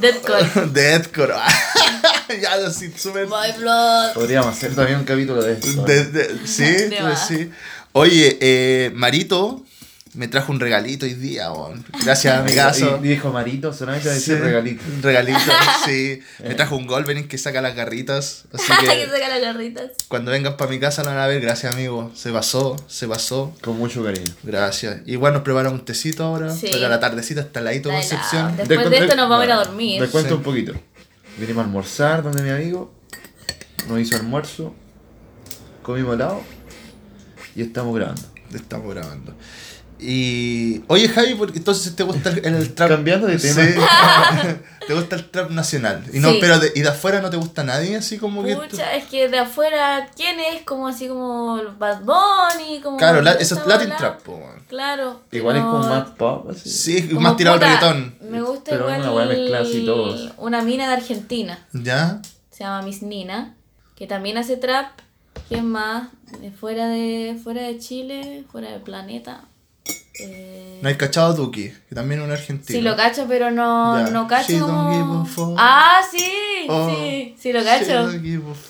Deathcore. 0.00 0.66
Deathcore. 0.72 1.34
ya 2.42 2.56
lo 2.56 2.70
sí, 2.70 2.92
súper. 2.96 3.26
My 3.26 3.52
blood. 3.58 4.12
Podríamos 4.14 4.56
hacer 4.56 4.74
también 4.74 4.98
un 4.98 5.04
capítulo 5.04 5.42
de 5.42 5.52
esto. 5.54 5.82
De- 5.84 6.04
de- 6.06 6.46
sí, 6.46 6.64
De 6.64 6.98
pues 7.00 7.18
sí. 7.20 7.50
Oye, 7.92 8.38
eh, 8.40 8.90
Marito 8.94 9.64
me 10.14 10.28
trajo 10.28 10.52
un 10.52 10.60
regalito 10.60 11.06
hoy 11.06 11.14
día, 11.14 11.50
weón. 11.52 11.84
Gracias, 12.04 12.36
amigazo. 12.38 12.98
Y 13.02 13.08
dijo 13.08 13.32
Marito, 13.32 13.72
solamente 13.72 14.10
a 14.10 14.12
decir 14.12 14.36
Sí, 14.36 14.40
regalito. 14.42 14.82
Regalito, 15.00 15.38
sí. 15.86 16.20
Me 16.44 16.54
trajo 16.54 16.76
un 16.76 16.86
Golvening 16.86 17.28
que 17.28 17.38
saca 17.38 17.62
las 17.62 17.74
garritas. 17.74 18.44
Así 18.52 18.70
que 18.80 18.86
que 18.86 19.06
saca 19.06 19.28
las 19.30 19.40
garritas. 19.40 19.90
cuando 20.08 20.30
vengan 20.30 20.56
para 20.58 20.70
mi 20.70 20.78
casa 20.78 21.02
lo 21.02 21.10
van 21.10 21.18
a 21.18 21.26
ver. 21.26 21.40
Gracias, 21.40 21.72
amigo. 21.72 22.10
Se 22.14 22.30
pasó, 22.30 22.76
se 22.88 23.08
pasó. 23.08 23.54
Con 23.62 23.78
mucho 23.78 24.04
cariño. 24.04 24.30
Gracias. 24.42 24.98
Igual 25.06 25.32
nos 25.32 25.42
preparamos 25.42 25.78
un 25.80 25.84
tecito 25.86 26.24
ahora. 26.24 26.50
Sí. 26.54 26.68
Para 26.70 26.88
la 26.90 27.00
tardecita 27.00 27.40
está 27.40 27.60
al 27.60 27.64
ladito 27.66 27.88
Concepción. 27.90 28.48
helado. 28.54 28.64
Después 28.68 28.90
de 28.90 28.98
esto 28.98 29.16
nos 29.16 29.28
vamos 29.30 29.42
a 29.42 29.46
ir 29.46 29.52
a 29.52 29.56
dormir. 29.64 30.00
Les 30.02 30.10
cuento 30.10 30.28
Sí. 30.30 30.34
un 30.34 30.42
poquito. 30.42 30.72
Vinimos 31.38 31.62
a 31.62 31.64
almorzar 31.66 32.22
donde 32.22 32.42
mi 32.42 32.50
amigo. 32.50 32.92
Nos 33.88 33.98
hizo 33.98 34.16
almuerzo. 34.16 34.74
Comimos 35.82 36.14
helado. 36.16 36.42
Y 37.56 37.62
estamos 37.62 37.94
grabando. 37.96 38.22
Estamos 38.54 38.94
grabando. 38.94 39.34
Y. 40.02 40.82
Oye, 40.88 41.08
Javi, 41.08 41.34
porque 41.34 41.58
entonces 41.58 41.94
te 41.94 42.02
gusta 42.02 42.30
el, 42.30 42.44
el 42.44 42.74
trap. 42.74 42.88
Cambiando 42.88 43.26
de 43.28 43.38
tema. 43.38 43.62
Sí. 43.62 43.74
te 44.88 44.94
gusta 44.94 45.16
el 45.16 45.30
trap 45.30 45.50
nacional. 45.50 46.04
Y 46.12 46.18
no, 46.18 46.30
Sí. 46.32 46.38
pero 46.40 46.58
de, 46.58 46.72
y 46.74 46.80
de 46.80 46.88
afuera 46.88 47.20
no 47.20 47.30
te 47.30 47.36
gusta 47.36 47.62
nadie, 47.62 47.96
así 47.96 48.18
como 48.18 48.42
que. 48.42 48.56
Pucha, 48.56 48.94
es 48.96 49.04
que 49.04 49.28
de 49.28 49.38
afuera, 49.38 50.10
¿quién 50.16 50.40
es? 50.40 50.62
Como 50.62 50.88
así 50.88 51.06
como 51.08 51.60
Bad 51.78 52.00
Bunny, 52.02 52.80
como... 52.80 52.96
Claro, 52.96 53.22
la- 53.22 53.32
esa 53.32 53.42
eso 53.54 53.60
es 53.60 53.66
Latin 53.66 53.88
bola. 53.88 53.98
trap, 53.98 54.22
po. 54.22 54.40
Claro. 54.68 55.20
Igual 55.30 55.56
es 55.56 55.62
pero- 55.62 55.72
como 55.72 55.86
más 55.88 56.08
pop, 56.10 56.50
así. 56.50 56.68
Sí, 56.68 57.08
como, 57.08 57.20
más 57.20 57.36
tirado 57.36 57.54
al 57.56 57.60
reggaetón. 57.62 58.16
Me 58.28 58.42
gusta 58.42 58.70
Pero 58.72 58.84
igual 58.88 59.00
una 59.02 59.12
weá 59.12 59.26
mezclada 59.26 59.62
así 59.64 59.84
todos. 59.84 60.30
una 60.38 60.62
mina 60.62 60.88
de 60.88 60.94
Argentina, 60.94 61.58
¿Ya? 61.72 62.20
se 62.50 62.64
llama 62.64 62.82
Miss 62.82 63.02
Nina, 63.02 63.54
que 63.94 64.06
también 64.06 64.36
hace 64.38 64.56
trap. 64.56 64.86
¿Quién 65.48 65.66
más? 65.66 66.08
De 66.40 66.50
fuera 66.50 66.88
de 66.88 67.38
fuera 67.42 67.62
de 67.62 67.78
Chile, 67.78 68.44
fuera 68.50 68.70
del 68.70 68.80
planeta. 68.80 69.44
Eh, 70.24 70.78
No 70.82 70.88
hay 70.88 70.96
cachado 70.96 71.32
Duki, 71.34 71.70
que 71.88 71.94
también 71.94 72.20
es 72.20 72.26
un 72.26 72.32
argentino. 72.32 72.78
Sí, 72.78 72.82
lo 72.82 72.96
cacho, 72.96 73.26
pero 73.28 73.50
no, 73.50 74.08
no 74.10 74.26
cacho 74.26 74.58
como-. 74.60 75.56
Ah, 75.58 76.00
sí, 76.10 76.30
Oh, 76.68 76.88
sí, 76.94 77.34
sí 77.40 77.52
lo 77.52 77.64
cacho. 77.64 78.08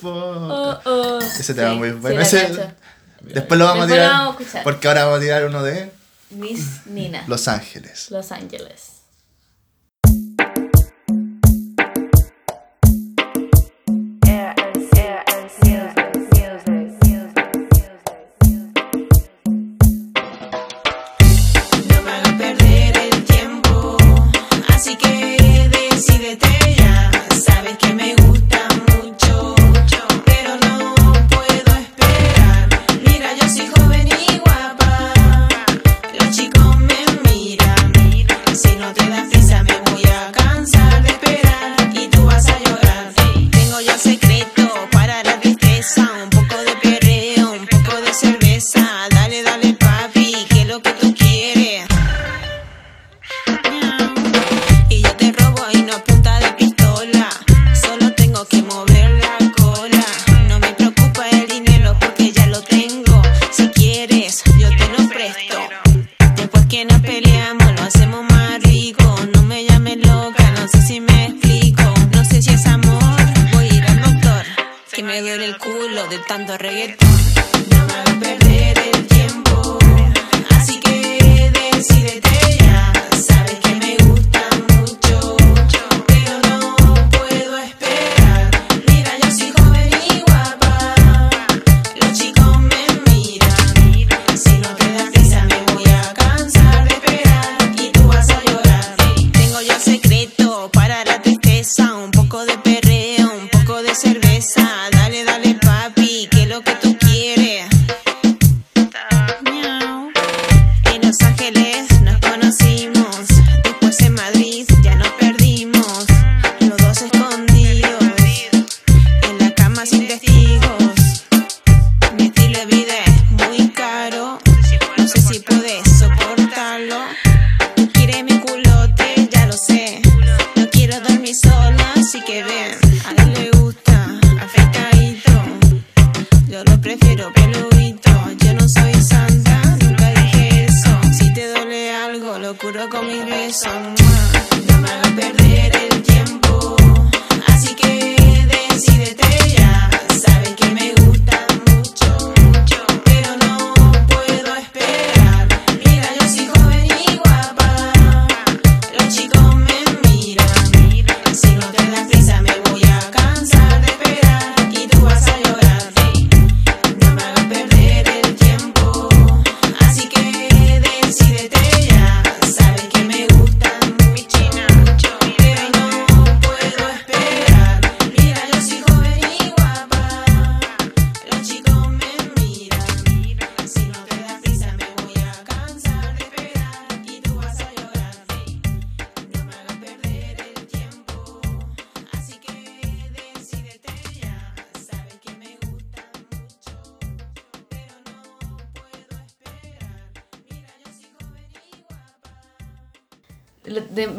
Oh, 0.03 0.79
oh. 0.85 1.19
Ese 1.21 1.53
tema 1.53 1.71
Sí, 1.71 1.75
muy 1.77 1.91
bueno. 1.91 2.21
Ese-. 2.21 2.73
Después 3.21 3.57
lo 3.59 3.65
vamos 3.65 3.87
Después 3.87 3.99
a 3.99 4.03
tirar. 4.03 4.09
vamos 4.11 4.27
a 4.27 4.41
escuchar. 4.41 4.63
porque 4.63 4.87
ahora 4.87 5.05
vamos 5.05 5.19
a 5.19 5.21
tirar 5.21 5.45
uno 5.45 5.63
de 5.63 5.91
Miss 6.31 6.85
Nina, 6.87 7.23
Los 7.27 7.47
Ángeles. 7.47 8.09
Los 8.11 8.31
Ángeles. 8.31 8.92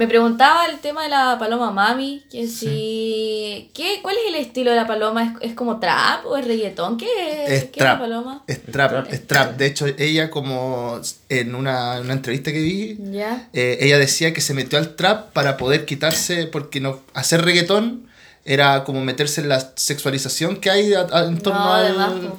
Me 0.04 0.08
preguntaba 0.08 0.66
el 0.66 0.80
tema 0.80 1.04
de 1.04 1.08
la 1.08 1.38
paloma 1.38 1.70
mami, 1.70 2.24
que 2.30 2.46
si... 2.46 3.70
¿qué, 3.72 4.00
¿Cuál 4.02 4.16
es 4.16 4.28
el 4.28 4.34
estilo 4.34 4.70
de 4.70 4.76
la 4.76 4.86
paloma? 4.86 5.22
¿Es, 5.40 5.50
es 5.50 5.54
como 5.54 5.80
trap 5.80 6.26
o 6.26 6.36
es 6.36 6.46
reggaetón? 6.46 6.98
¿Qué 6.98 7.06
es, 7.46 7.50
Es 7.50 7.64
¿qué 7.70 7.78
trap. 7.78 7.94
la 7.94 7.98
paloma? 8.00 8.44
Es 8.46 8.62
trap, 8.62 9.10
es 9.10 9.26
trap. 9.26 9.56
De 9.56 9.64
hecho, 9.64 9.86
ella 9.96 10.30
como 10.30 11.00
en 11.30 11.54
una, 11.54 12.00
una 12.00 12.12
entrevista 12.12 12.52
que 12.52 12.60
vi, 12.60 12.98
eh, 13.54 13.78
ella 13.80 13.98
decía 13.98 14.34
que 14.34 14.42
se 14.42 14.52
metió 14.52 14.78
al 14.78 14.94
trap 14.94 15.32
para 15.32 15.56
poder 15.56 15.86
quitarse, 15.86 16.46
porque 16.48 16.80
no 16.80 17.00
hacer 17.14 17.42
reggaetón 17.42 18.06
era 18.46 18.84
como 18.84 19.02
meterse 19.02 19.40
en 19.40 19.48
la 19.48 19.72
sexualización 19.74 20.56
que 20.56 20.68
hay 20.70 20.92
a- 20.92 21.06
a- 21.10 21.24
en 21.24 21.38
torno 21.38 21.60
No, 21.60 21.72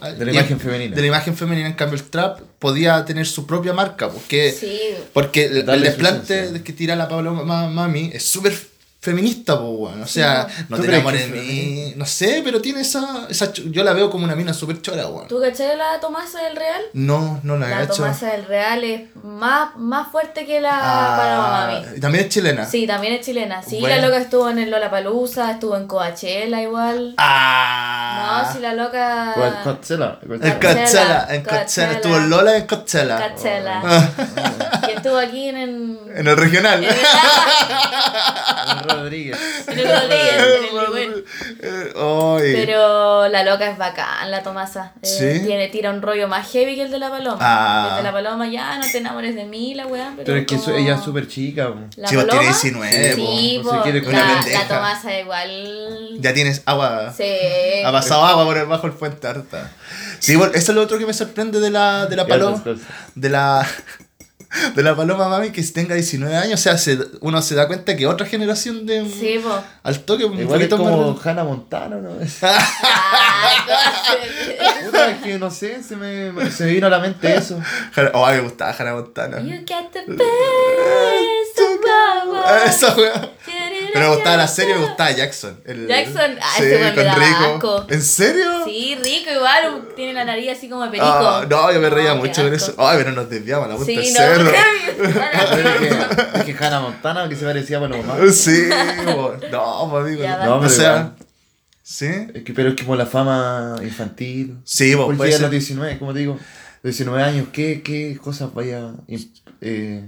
al- 0.01 0.19
De 0.19 0.25
la 0.25 0.31
y- 0.31 0.35
imagen 0.35 0.59
femenina. 0.59 0.95
De 0.95 1.01
la 1.01 1.07
imagen 1.07 1.35
femenina, 1.35 1.67
en 1.67 1.73
cambio 1.73 1.97
el 1.97 2.03
trap 2.03 2.41
podía 2.59 3.03
tener 3.05 3.25
su 3.25 3.47
propia 3.47 3.73
marca, 3.73 4.09
porque, 4.09 4.51
Sí. 4.51 4.79
porque 5.13 5.45
el, 5.45 5.65
desplante 5.81 6.61
que 6.63 6.73
tira 6.73 6.95
la 6.95 7.07
Pablo 7.09 7.33
Ma- 7.33 7.67
Mami 7.69 8.11
es 8.13 8.23
súper 8.23 8.55
feminista, 9.05 9.57
pues, 9.59 9.77
bueno. 9.77 10.03
O 10.03 10.07
sea, 10.07 10.47
Sí, 10.49 10.63
no 10.69 10.77
¿Tú 10.77 10.81
te 10.81 10.87
crees 10.87 11.01
enamores 11.01 11.31
de 11.31 11.39
mí, 11.39 11.93
no 11.95 12.05
sé, 12.05 12.41
pero 12.43 12.61
tiene 12.61 12.81
esa, 12.81 13.27
esa... 13.29 13.53
ch- 13.53 13.71
Yo 13.71 13.83
la 13.83 13.93
veo 13.93 14.09
como 14.09 14.25
una 14.25 14.35
mina 14.35 14.53
súper 14.53 14.81
chora, 14.81 15.07
weón. 15.07 15.27
¿Tú 15.27 15.39
caché 15.39 15.75
la 15.75 15.99
Tomasa 15.99 16.41
del 16.41 16.55
Real? 16.55 16.81
No, 16.93 17.39
no 17.43 17.57
la, 17.57 17.67
La 17.69 17.81
he 17.81 17.83
hecho. 17.85 17.95
Tomasa 17.97 18.31
del 18.31 18.45
Real 18.45 18.83
es 18.83 19.01
más, 19.23 19.75
más 19.77 20.11
fuerte 20.11 20.45
que 20.45 20.59
la 20.59 20.77
Ah, 20.81 21.17
paloma 21.17 21.81
mami. 21.91 21.99
También 21.99 22.25
es 22.25 22.29
chilena. 22.31 22.65
Sí, 22.65 22.87
también 22.87 23.13
es 23.13 23.25
chilena. 23.25 23.61
Sí, 23.61 23.79
Bueno. 23.79 23.95
la 23.95 24.01
loca 24.07 24.17
estuvo 24.19 24.49
en 24.49 24.59
el 24.59 24.71
Lollapalooza, 24.71 25.51
estuvo 25.51 25.77
en 25.77 25.87
Coachella 25.87 26.61
igual. 26.61 27.13
Ah. 27.17 28.43
No, 28.47 28.53
si 28.53 28.59
la 28.59 28.73
loca... 28.73 29.33
Coachella, 29.63 30.19
En 30.23 30.59
Coachella. 30.59 31.27
En 31.29 31.43
Coachella. 31.43 31.91
Estuvo 31.93 32.17
Lola 32.19 32.57
en 32.57 32.67
Coachella. 32.67 33.17
Coachella. 33.29 33.81
Y 34.87 34.91
estuvo 34.91 35.17
aquí 35.17 35.49
en 35.49 35.57
el... 35.57 35.99
En 36.15 36.27
el 36.27 36.37
regional. 36.37 36.83
En 36.83 36.89
el- 36.89 36.95
Rodríguez. 38.95 39.37
Pero 41.95 43.27
la 43.27 43.43
loca 43.43 43.69
es 43.69 43.77
bacán, 43.77 44.31
la 44.31 44.43
Tomasa. 44.43 44.93
Eh, 45.01 45.05
¿Sí? 45.39 45.45
Tiene, 45.45 45.67
tira 45.69 45.91
un 45.91 46.01
rollo 46.01 46.27
más 46.27 46.49
heavy 46.51 46.75
que 46.75 46.83
el 46.83 46.91
de 46.91 46.99
la 46.99 47.09
paloma. 47.09 47.37
Ah. 47.41 47.87
El 47.91 47.97
de 47.97 48.03
la 48.03 48.11
paloma 48.11 48.47
ya 48.47 48.77
no 48.77 48.85
te 48.89 48.97
enamores 48.97 49.35
de 49.35 49.45
mí, 49.45 49.73
la 49.73 49.87
weá. 49.87 50.11
Pero, 50.15 50.25
Pero 50.25 50.37
es 50.39 50.47
que 50.47 50.57
como- 50.57 50.77
ella 50.77 50.95
es 50.95 51.01
súper 51.01 51.27
chica. 51.27 51.69
La 51.95 52.07
paloma. 52.07 52.27
tenés 52.39 52.61
19, 52.61 53.15
Sí, 53.15 53.61
po. 53.63 53.83
Se 53.83 54.53
la. 54.53 54.67
Tomasa 54.67 55.19
igual. 55.19 56.17
Ya 56.19 56.33
tienes 56.33 56.61
agua. 56.65 57.13
Sí. 57.15 57.23
Ha 57.85 57.91
pasado 57.91 58.25
agua 58.25 58.45
por 58.45 58.55
debajo 58.55 58.87
del 58.87 58.97
puente 58.97 59.27
harta. 59.27 59.71
Sí, 60.19 60.35
bueno, 60.35 60.53
eso 60.55 60.71
es 60.71 60.75
lo 60.75 60.81
otro 60.81 60.97
que 60.97 61.05
me 61.05 61.13
sorprende 61.13 61.59
de 61.59 61.69
la, 61.69 62.05
de 62.07 62.15
la 62.15 62.25
paloma. 62.27 62.61
De 63.15 63.29
la. 63.29 63.67
De 64.75 64.83
la 64.83 64.95
paloma 64.95 65.27
mami 65.27 65.51
que 65.51 65.61
tenga 65.63 65.95
19 65.95 66.35
años, 66.35 66.59
o 66.59 66.63
sea, 66.63 66.77
se- 66.77 66.97
uno 67.21 67.41
se 67.41 67.55
da 67.55 67.67
cuenta 67.67 67.95
que 67.95 68.07
otra 68.07 68.25
generación 68.25 68.85
de. 68.85 69.05
Sí, 69.09 69.39
po. 69.43 69.57
Al 69.83 69.99
toque, 70.01 70.25
un 70.25 70.39
Igual 70.39 70.61
es 70.61 70.67
poquito 70.69 70.77
como 70.77 71.13
más. 71.13 71.25
Hannah 71.25 71.43
Montana, 71.43 71.97
¿no? 71.97 72.09
Ay, 72.41 73.57
¿cómo 73.65 74.85
Puta, 74.85 75.09
es 75.11 75.17
que 75.23 75.39
no 75.39 75.51
sé, 75.51 75.81
se 75.83 75.95
me, 75.95 76.49
se 76.51 76.65
me 76.65 76.71
vino 76.71 76.87
a 76.87 76.89
la 76.89 76.99
mente 76.99 77.33
eso. 77.35 77.59
Oh, 78.13 78.27
me 78.27 78.39
gustaba 78.41 78.71
Hannah 78.77 78.93
Montana. 78.93 79.39
You 79.41 79.57
get 79.65 79.91
the 79.91 80.03
best 80.07 81.59
of 81.59 81.81
power. 81.83 82.67
Esa 82.67 82.95
wea. 82.95 83.31
Pero 83.95 84.09
me 84.09 84.15
gustaba 84.15 84.35
la 84.35 84.47
serie, 84.49 84.75
me 84.75 84.85
gustaba 84.85 85.11
Jackson. 85.11 85.57
El, 85.63 85.87
Jackson, 85.87 86.37
ah, 86.41 86.53
ese 86.57 86.75
weón 86.81 86.95
me 86.95 86.95
con 86.95 87.15
Rico. 87.15 87.55
asco. 87.55 87.85
¿En 87.87 88.01
serio? 88.01 88.65
Sí, 88.65 88.97
rico 89.01 89.31
igual, 89.31 89.87
tiene 89.95 90.13
la 90.13 90.25
nariz 90.25 90.51
así 90.51 90.67
como 90.67 90.83
de 90.83 90.89
perico. 90.89 91.07
Ah, 91.07 91.45
no, 91.49 91.71
yo 91.71 91.79
me 91.79 91.89
reía 91.89 92.13
No, 92.13 92.17
mucho 92.17 92.43
con 92.43 92.53
eso. 92.53 92.75
Ay, 92.77 92.97
pero 92.97 93.13
nos 93.13 93.29
desviamos 93.29 93.69
la 93.69 93.75
punta 93.77 93.89
Sí, 93.89 93.95
del 93.95 94.13
no, 94.13 94.19
cerro. 94.19 94.51
Es 96.35 96.43
que, 96.43 96.53
Hannah 96.53 96.81
Montana, 96.81 97.29
que 97.29 97.37
se 97.37 97.45
parecía 97.45 97.77
a 97.77 97.81
Paloma. 97.81 98.15
Sí, 98.33 98.67
no, 99.49 99.87
pues, 99.89 100.05
amigo. 100.05 100.21
Ya, 100.23 100.45
no, 100.45 100.55
o 100.55 100.59
pero 100.59 100.69
sea, 100.69 101.15
sí. 101.81 102.09
Es 102.33 102.43
que, 102.43 102.53
pero 102.53 102.69
es 102.69 102.75
como 102.75 102.97
la 102.97 103.05
fama 103.05 103.77
infantil. 103.81 104.57
Sí, 104.65 104.93
vos, 104.93 105.15
Porque 105.15 105.35
a 105.35 105.39
los 105.39 105.51
19, 105.51 105.99
como 105.99 106.11
te 106.11 106.19
digo, 106.19 106.37
19 106.83 107.23
años, 107.23 107.47
¿qué, 107.53 107.81
qué 107.81 108.17
cosas 108.21 108.53
vaya 108.53 108.79
a 108.79 108.93
eh, 109.61 110.03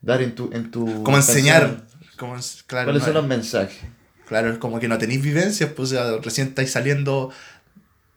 dar 0.00 0.22
en 0.22 0.34
tu, 0.34 0.50
en 0.50 0.70
tu 0.70 1.02
Como 1.02 1.18
enseñar. 1.18 1.82
Como, 2.16 2.34
claro, 2.66 2.86
¿Cuáles 2.86 3.02
no- 3.02 3.06
son 3.06 3.14
los 3.14 3.26
mensajes? 3.26 3.78
claro, 4.26 4.50
es 4.52 4.58
como 4.58 4.80
que 4.80 4.88
no 4.88 4.98
tenéis 4.98 5.22
vivencias, 5.22 5.70
pues 5.76 5.92
o 5.92 5.94
sea, 5.94 6.18
recién 6.22 6.48
estáis 6.48 6.70
saliendo 6.72 7.30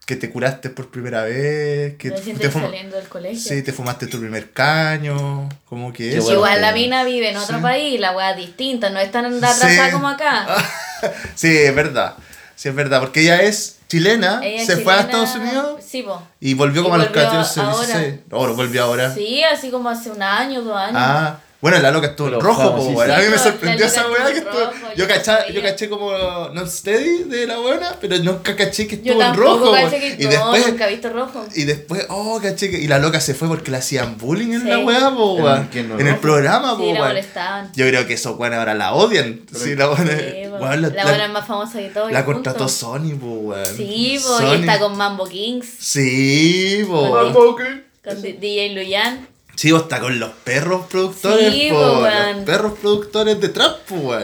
que 0.06 0.16
te 0.16 0.32
curaste 0.32 0.72
por 0.72 0.90
primera 0.90 1.22
vez, 1.24 1.96
que 1.98 2.10
Recién 2.10 2.36
te, 2.40 2.50
saliendo 2.52 2.96
del 2.98 3.08
colegio. 3.08 3.40
sí, 3.40 3.62
te 3.62 3.72
fumaste 3.72 4.08
tu 4.08 4.20
primer 4.20 4.50
caño, 4.52 5.48
como 5.66 5.94
que 5.94 6.14
eso. 6.14 6.24
bueno. 6.24 6.38
Igual 6.38 6.62
la 6.62 6.72
mina 6.72 7.04
vive 7.04 7.30
en 7.30 7.38
otro 7.38 7.58
Sí. 7.58 7.62
país, 7.62 8.00
la 8.00 8.12
weá 8.14 8.32
es 8.32 8.38
distinta, 8.38 8.90
no 8.90 9.00
es 9.00 9.12
tan 9.12 9.26
atrasada 9.26 9.86
Sí. 9.86 9.92
como 9.92 10.08
acá. 10.08 10.48
Sí, 11.36 11.56
es 11.56 11.74
verdad. 11.76 12.16
Sí, 12.56 12.68
es 12.70 12.76
verdad, 12.76 13.00
porque 13.02 13.22
ella 13.22 13.42
es 13.44 13.78
chilena, 13.88 14.42
Ella 14.44 14.66
se 14.66 14.78
fue 14.78 14.94
a 14.94 15.06
chilena, 15.06 15.24
Estados 15.24 15.36
Unidos 15.36 15.84
Sí, 15.88 16.02
po. 16.04 16.22
y 16.42 16.56
volvió 16.56 16.82
Y 16.82 16.84
como 16.84 16.96
a 16.96 16.98
los 16.98 17.08
volvió 17.08 17.24
14, 17.24 17.60
ahora. 17.62 17.78
16. 18.00 18.20
Ahora 18.32 18.54
volvió 18.54 18.84
ahora. 18.84 19.14
Sí, 19.14 19.44
así 19.44 19.70
como 19.72 19.90
hace 19.90 20.10
un 20.12 20.22
año, 20.24 20.62
dos 20.64 20.76
años. 20.76 20.96
Ah, 20.98 21.40
bueno, 21.62 21.78
la 21.80 21.92
loca 21.92 22.08
estuvo 22.08 22.28
en 22.30 22.34
Pero 22.36 22.46
rojo, 22.46 22.76
po, 22.76 22.84
weón. 22.84 23.12
A 23.12 23.18
mí 23.18 23.26
me 23.30 23.38
Sí, 23.38 23.44
sorprendió 23.44 23.86
esa 23.86 24.08
weá 24.10 24.28
que 24.32 24.38
estuvo 24.38 24.52
estuvo. 24.60 24.62
en 24.76 24.82
rojo, 24.82 24.94
Yo, 24.96 25.24
sabía. 25.24 25.54
yo 25.54 25.62
caché 25.62 25.90
como 25.90 26.12
non 26.54 26.70
steady 26.70 27.24
de 27.26 27.46
la 27.48 27.58
buena, 27.58 27.98
pero 28.00 28.18
nunca 28.20 28.56
caché 28.56 28.88
que 28.88 29.02
Yo 29.02 29.12
estuvo 29.12 29.22
en 29.24 29.34
rojo. 29.36 29.74
que 29.90 30.16
Y 30.20 30.24
no, 30.24 30.30
después, 30.30 30.68
nunca 30.68 30.88
he 30.88 30.92
visto 30.92 31.10
rojo. 31.10 31.46
y 31.54 31.64
después, 31.66 32.06
oh, 32.10 32.40
caché 32.42 32.72
que. 32.72 32.78
Y 32.80 32.88
la 32.88 33.00
loca 33.00 33.20
se 33.20 33.34
fue 33.34 33.50
porque 33.50 33.72
le 33.72 33.78
hacían 33.78 34.18
bullying 34.18 34.54
en 34.54 34.62
Sí. 34.62 34.68
la 34.70 34.80
weá, 34.80 35.12
po, 35.14 35.38
¿En 35.74 35.90
no? 35.90 36.00
En 36.00 36.08
el 36.08 36.18
programa, 36.20 36.78
po, 36.78 36.84
Sí, 36.84 36.94
la 36.94 37.00
weón. 37.02 37.08
molestaban. 37.10 37.72
Yo 37.76 37.86
creo 37.88 38.08
que 38.08 38.14
esos 38.14 38.40
weones 38.40 38.58
ahora 38.60 38.74
la 38.76 38.94
odian. 38.94 39.42
Sí, 39.54 39.76
la 39.76 39.88
buena. 39.88 40.18
Sí, 40.18 40.48
weón, 40.48 40.82
la, 40.82 40.88
la 40.90 41.04
buena 41.04 41.26
es 41.26 41.32
más 41.32 41.46
famosa 41.46 41.80
que 41.80 41.90
todo. 41.90 42.10
la 42.10 42.24
punto. 42.24 42.34
contrató 42.36 42.70
Sony, 42.70 43.18
po, 43.20 43.26
weón. 43.28 43.76
Sí, 43.76 44.18
po, 44.24 44.38
Sony. 44.38 44.56
y 44.56 44.60
está 44.62 44.80
con 44.80 44.96
Mambo 44.96 45.26
Kings, 45.28 45.68
Sí, 45.78 46.86
po. 46.88 47.10
Con 47.10 47.36
weón. 47.36 47.84
con 48.02 48.22
DJ 48.22 48.74
Luyan. 48.76 49.28
Sí, 49.60 49.76
está 49.76 50.00
con 50.00 50.18
los 50.22 50.30
perros 50.46 50.86
productores, 50.86 51.54
Sí, 51.54 51.68
po, 51.70 51.82
los 51.82 52.46
perros 52.46 52.80
productores 52.80 53.42
de 53.42 53.50
trap, 53.50 53.80
po. 53.90 54.16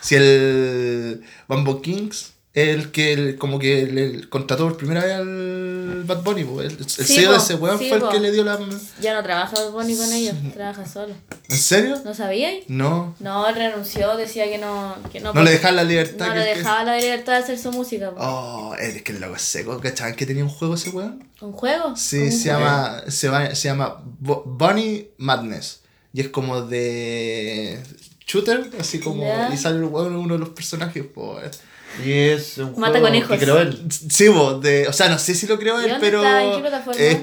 Si 0.00 0.14
el 0.14 1.24
Bambo 1.48 1.82
Kings 1.82 2.34
el 2.52 2.90
que 2.90 3.12
el- 3.12 3.36
como 3.38 3.58
que 3.60 3.86
le 3.86 4.28
contrató 4.28 4.64
por 4.64 4.76
primera 4.76 5.04
vez 5.04 5.14
al 5.14 6.02
Bad 6.04 6.22
Bunny, 6.24 6.42
po. 6.44 6.60
El, 6.62 6.72
el 6.72 6.88
Sí, 6.90 7.04
sello 7.04 7.30
de 7.30 7.38
ese 7.38 7.54
weón 7.54 7.78
sí, 7.78 7.88
fue 7.88 7.98
el 7.98 8.02
po. 8.02 8.08
que 8.10 8.18
le 8.18 8.32
dio 8.32 8.42
la... 8.42 8.58
Ya 9.00 9.14
no 9.14 9.22
trabaja 9.22 9.54
Bad 9.56 9.70
Bunny 9.70 9.94
con 9.96 10.12
ellos, 10.12 10.34
trabaja 10.54 10.84
solo. 10.84 11.14
¿En 11.48 11.56
serio? 11.56 11.96
¿No 12.04 12.12
sabíais? 12.12 12.64
No. 12.68 13.14
No, 13.20 13.46
él 13.48 13.54
renunció, 13.54 14.16
decía 14.16 14.46
que 14.50 14.58
no. 14.58 14.96
Que 15.12 15.20
no, 15.20 15.32
No 15.32 15.42
le 15.44 15.52
dejaban 15.52 15.76
la 15.76 15.84
libertad. 15.84 16.26
No 16.26 16.32
que- 16.32 16.38
le 16.40 16.52
que- 16.52 16.58
dejaba 16.58 16.82
la 16.84 16.96
libertad 16.96 17.32
de 17.34 17.38
hacer 17.38 17.58
su 17.58 17.70
música. 17.70 18.10
po. 18.10 18.16
Oh, 18.18 18.74
es 18.76 19.00
que 19.02 19.12
el 19.12 19.20
loco 19.20 19.36
es 19.36 19.42
seco, 19.42 19.78
¿cachaban 19.78 20.16
que 20.16 20.26
tenía 20.26 20.42
un 20.42 20.50
juego 20.50 20.74
ese 20.74 20.90
weón? 20.90 21.28
¿Un 21.40 21.52
juego? 21.52 21.94
Sí, 21.96 22.18
¿Un 22.18 22.32
se 22.32 22.50
juego? 22.50 22.58
llama, 22.66 23.02
se, 23.08 23.28
va- 23.28 23.54
se 23.54 23.68
llama 23.68 24.02
Bu- 24.20 24.42
Bunny 24.44 25.08
Madness. 25.18 25.82
Y 26.12 26.20
es 26.22 26.28
como 26.30 26.62
de 26.62 27.80
shooter, 28.26 28.70
así 28.80 28.98
como... 28.98 29.22
Ya. 29.22 29.50
Y 29.54 29.56
sale 29.56 29.76
el 29.76 29.84
weón 29.84 30.16
uno 30.16 30.34
de 30.34 30.40
los 30.40 30.48
personajes, 30.50 31.04
pues... 31.14 31.60
Y 32.04 32.12
es 32.12 32.58
un 32.58 32.72
Mata 32.78 32.92
juego 32.92 33.06
conejos. 33.06 33.30
que 33.30 33.38
creó 33.44 33.58
él. 33.60 33.78
Sí, 34.10 34.28
vos, 34.28 34.62
de, 34.62 34.86
o 34.88 34.92
sea, 34.92 35.08
no 35.08 35.18
sé 35.18 35.34
si 35.34 35.46
lo 35.46 35.58
creo 35.58 35.80
¿Y 35.80 35.84
él, 35.86 35.96
pero 36.00 36.22
está? 36.22 36.42
¿En 36.44 36.52
qué 36.52 36.58
plataforma? 36.60 37.00
es 37.00 37.16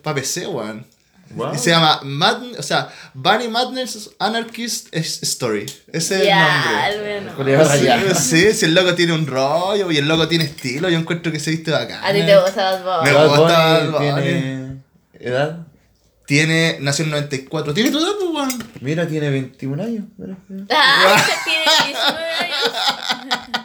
para 0.00 0.14
PC, 0.14 0.46
weón. 0.46 0.86
Wow. 1.34 1.54
Y 1.54 1.58
se 1.58 1.70
llama 1.70 1.98
Mad, 2.02 2.42
o 2.58 2.62
sea, 2.62 2.90
Bunny 3.14 3.48
Madness 3.48 4.10
Anarchist 4.18 4.94
Story. 4.94 5.64
Ese 5.90 6.18
es 6.18 6.24
Ya, 6.26 6.88
el 6.90 6.98
al 6.98 7.04
menos. 7.04 7.38
Nombre. 7.38 8.14
Sí, 8.14 8.20
sí, 8.50 8.52
si 8.54 8.64
el 8.66 8.74
loco 8.74 8.94
tiene 8.94 9.14
un 9.14 9.26
rollo 9.26 9.90
y 9.90 9.96
el 9.96 10.06
loco 10.06 10.28
tiene 10.28 10.44
estilo, 10.44 10.90
yo 10.90 10.98
encuentro 10.98 11.32
que 11.32 11.40
se 11.40 11.50
viste 11.50 11.70
bacán. 11.70 12.04
A 12.04 12.12
ti 12.12 12.20
te 12.20 12.36
gusta 12.38 12.82
Bad 12.82 13.02
Me 13.04 13.12
gusta 13.14 13.40
Bad 13.40 13.90
Bunny. 13.90 14.22
tiene 14.22 14.76
edad. 15.20 15.66
Tiene, 16.26 16.76
nació 16.80 17.04
en 17.06 17.10
94. 17.12 17.72
¿Tiene 17.74 17.90
tu 17.90 17.98
edad, 17.98 18.12
pues, 18.20 18.30
weón? 18.34 18.64
Mira, 18.80 19.06
tiene 19.08 19.30
21 19.30 19.82
años. 19.82 20.04
mira. 20.18 20.36
Ah, 20.70 21.24
tiene 21.44 21.64
19 21.86 22.24
años. 22.40 23.61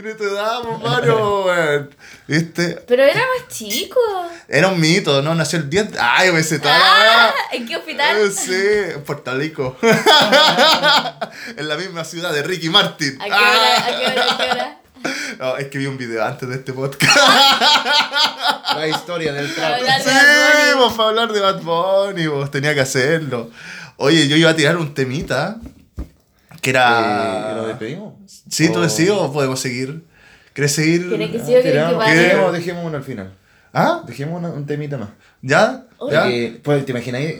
Tiene 0.00 0.14
tu 0.14 0.24
edad, 0.24 0.62
Mario, 0.82 1.44
weón. 1.44 1.94
¿Viste? 2.26 2.82
Pero 2.88 3.02
era 3.04 3.20
más 3.20 3.48
chico. 3.54 4.00
Era 4.48 4.68
un 4.68 4.80
mito, 4.80 5.20
¿no? 5.20 5.34
Nació 5.34 5.58
el 5.58 5.68
10. 5.68 5.88
Ay, 6.00 6.32
me 6.32 6.40
la 6.40 6.58
Ah. 6.64 7.34
¿En 7.52 7.66
qué 7.68 7.76
hospital? 7.76 8.16
Eh, 8.16 8.30
Sí, 8.30 8.94
en 8.94 9.02
Puerto 9.04 9.34
Rico. 9.36 9.76
en 11.56 11.68
la 11.68 11.76
misma 11.76 12.04
ciudad 12.04 12.32
de 12.32 12.42
Ricky 12.42 12.70
Martin. 12.70 13.20
¿A 13.20 13.24
qué 13.26 13.30
hora? 13.30 13.76
¿A 13.76 13.86
qué 13.86 14.06
hora? 14.06 14.32
¿A 14.32 14.36
qué 14.38 14.50
hora? 14.50 14.76
No, 15.38 15.56
es 15.58 15.68
que 15.68 15.76
vi 15.78 15.86
un 15.86 15.98
video 15.98 16.24
antes 16.24 16.48
de 16.48 16.54
este 16.56 16.72
podcast. 16.72 17.16
La 18.76 18.88
historia 18.88 19.34
del 19.34 19.54
trap. 19.54 19.80
Sí, 20.02 20.74
vos, 20.76 20.94
para 20.94 21.10
hablar 21.10 21.32
de 21.32 21.40
Bad 21.40 21.60
Bunny, 21.60 22.26
vos, 22.26 22.50
tenía 22.50 22.72
que 22.74 22.80
hacerlo. 22.80 23.50
Oye, 23.96 24.28
yo 24.28 24.36
iba 24.36 24.48
a 24.50 24.56
tirar 24.56 24.78
un 24.78 24.94
temita. 24.94 25.56
Que 26.60 26.70
Eh, 26.70 26.72
era. 26.72 27.54
¿Lo 27.56 27.66
despedimos? 27.66 28.14
Sí, 28.48 28.70
tú 28.72 28.80
decís 28.80 29.08
o 29.10 29.32
podemos 29.32 29.60
seguir. 29.60 30.04
¿Quieres 30.52 30.72
seguir? 30.72 31.08
¿Quieren 31.08 31.30
que 31.32 31.38
pare? 31.38 32.14
dejemos, 32.16 32.52
dejemos 32.52 32.84
uno 32.84 32.96
al 32.96 33.04
final. 33.04 33.32
¿Ah? 33.72 34.02
Dejemos 34.06 34.38
una- 34.40 34.50
un 34.50 34.66
temita 34.66 34.98
más. 34.98 35.10
¿Ya? 35.42 35.86
¿Ya? 36.10 36.22
Porque, 36.22 36.60
pues, 36.62 36.84
¿te 36.84 36.90
imagináis? 36.92 37.34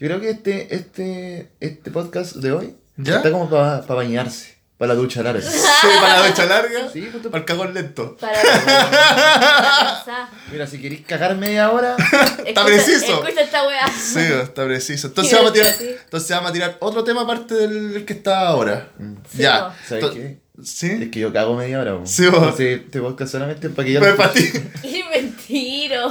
Yo 0.00 0.08
creo 0.08 0.20
que 0.20 0.30
este, 0.30 0.74
este, 0.74 1.50
este 1.60 1.90
podcast 1.90 2.36
de 2.36 2.52
hoy 2.52 2.76
¿Ya? 2.96 3.16
Está 3.16 3.30
como 3.32 3.48
para 3.50 3.80
bañarse, 3.80 4.53
para 4.78 4.94
la 4.94 5.00
ducha 5.00 5.22
larga. 5.22 5.40
Sí, 5.50 5.88
para 6.00 6.20
la 6.20 6.28
ducha 6.28 6.46
larga. 6.46 6.88
Sí, 6.92 7.08
justo- 7.12 7.30
Para 7.30 7.40
el 7.40 7.44
cagón 7.46 7.74
lento. 7.74 8.16
Para, 8.16 8.32
pensar. 8.40 10.28
Mira, 10.50 10.66
si 10.66 10.80
queréis 10.80 11.02
cagar 11.06 11.36
media 11.36 11.70
hora, 11.70 11.96
Escucha- 12.44 12.64
preciso. 12.64 13.22
Escucha 13.24 13.40
esta 13.42 13.66
weá. 13.66 13.86
Sí, 13.88 14.20
está 14.20 14.64
preciso. 14.64 15.06
Entonces 15.08 15.32
vamos 15.34 15.50
a 15.50 15.54
tirar, 15.54 15.74
entonces 15.80 16.30
vamos 16.30 16.50
a 16.50 16.52
tirar 16.52 16.76
otro 16.80 17.04
tema 17.04 17.22
aparte 17.22 17.54
del 17.54 18.04
que 18.04 18.12
está 18.14 18.48
ahora. 18.48 18.88
Sí, 19.30 19.42
ya. 19.42 19.74
¿sabes 19.86 20.04
To- 20.04 20.12
qué? 20.12 20.38
Es 20.62 20.70
¿Sí? 20.70 21.10
que 21.10 21.18
yo 21.18 21.32
cago 21.32 21.56
media 21.56 21.80
hora. 21.80 21.98
po. 21.98 22.06
Sí, 22.06 22.26
vos. 22.26 22.36
Entonces, 22.38 22.80
este 22.84 23.00
podcast 23.00 23.32
solamente 23.32 23.68
para 23.70 23.86
que 23.86 23.92
yo 23.92 23.98
Pues 24.00 24.12
lo 24.12 24.16
para 24.16 24.32
ti. 24.32 24.52
Y 24.84 25.02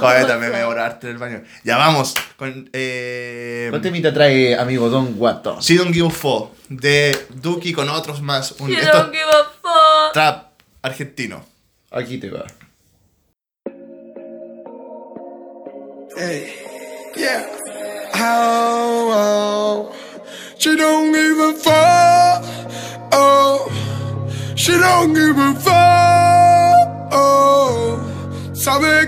Joder, 0.00 0.26
también 0.28 0.52
me 0.52 0.64
voy 0.64 0.76
a 0.76 0.84
arte 0.86 1.06
en 1.08 1.12
el 1.12 1.18
baño. 1.18 1.42
Ya 1.64 1.76
vamos 1.76 2.14
con 2.36 2.70
eh, 2.72 3.66
¿Cuál 3.70 3.82
temita 3.82 4.12
trae 4.12 4.56
amigo 4.56 4.88
Don 4.88 5.14
Guato? 5.14 5.58
She 5.60 5.76
Don't 5.76 5.92
Give 5.92 6.06
a 6.08 6.10
Fuck 6.10 6.52
de 6.68 7.26
Duki 7.34 7.72
con 7.72 7.88
otros 7.88 8.22
más. 8.22 8.52
Un, 8.60 8.70
You 8.70 8.78
esto 8.78 8.96
don't 8.96 9.12
give 9.12 9.24
a 9.24 9.44
fuck. 9.44 10.12
trap 10.12 10.52
argentino. 10.82 11.44
Aquí 11.90 12.18
te 12.18 12.30
va. 12.30 12.44
Yeah. 17.16 17.46
Oh, 18.16 19.10
oh. 19.12 19.94
She 20.58 20.76
don't 20.76 21.12
give 21.12 21.38
a 21.38 21.52
fuck. 21.54 22.44
Oh. 23.12 23.70
She 24.56 24.72
don't 24.72 25.14
give 25.14 25.38
a 25.38 25.54
fuck. 25.54 27.12
Oh. 27.12 28.00
Sabe 28.52 29.03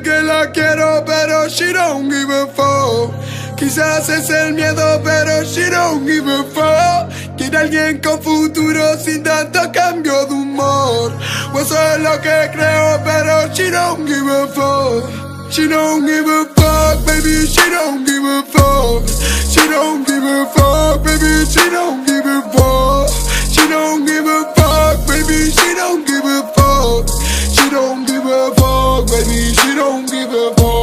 she 1.49 1.73
don't 1.73 2.09
give 2.09 2.31
a 2.31 2.47
fuck. 2.47 3.13
Quizás 3.57 4.09
es 4.09 4.29
el 4.31 4.55
miedo, 4.55 5.01
pero 5.03 5.45
she 5.45 5.71
don't 5.71 6.07
give 6.07 6.29
a 6.29 6.45
fuck. 6.45 7.37
Quiere 7.37 7.57
alguien 7.59 8.01
con 8.01 8.21
futuro 8.23 8.99
sin 8.99 9.23
tanto 9.23 9.61
cambio 9.73 10.27
de 10.27 10.35
humor. 10.35 11.13
O 11.55 11.59
eso 11.59 11.75
es 11.95 12.01
lo 12.01 12.21
que 12.21 12.51
creo, 12.53 13.01
pero 13.05 13.55
she 13.55 13.71
don't 13.71 14.07
give 14.07 14.29
a 14.31 14.47
fuck. 14.49 15.27
She 15.51 15.69
don't 15.69 16.07
give 16.07 16.27
a 16.27 16.45
fuck, 16.55 17.07
baby, 17.07 17.47
she 17.47 17.71
don't 17.71 18.05
give 18.05 18.25
a 18.25 18.43
fuck. 18.43 19.09
She 19.49 19.69
don't 19.69 20.07
give 20.07 20.25
a 20.25 20.47
fuck, 20.55 21.03
baby, 21.05 21.47
she 21.47 21.71
don't 21.71 22.05
give 22.07 22.27
a 22.27 22.43
fuck. 22.53 23.09
She 23.51 23.69
don't 23.69 24.05
give 24.05 24.27
a 24.27 24.53
fuck, 24.55 25.07
baby, 25.07 25.51
she 25.51 25.75
don't 25.75 26.07
give 26.07 26.25
a 26.25 26.43
fuck. 26.55 27.09
She 27.55 27.71
don't 27.71 28.05
give 28.07 28.27
a 28.27 28.55
fuck, 28.57 29.07
baby, 29.07 29.55
she 29.55 29.75
don't 29.75 30.11
give 30.11 30.33
a 30.33 30.55
fuck. 30.57 30.76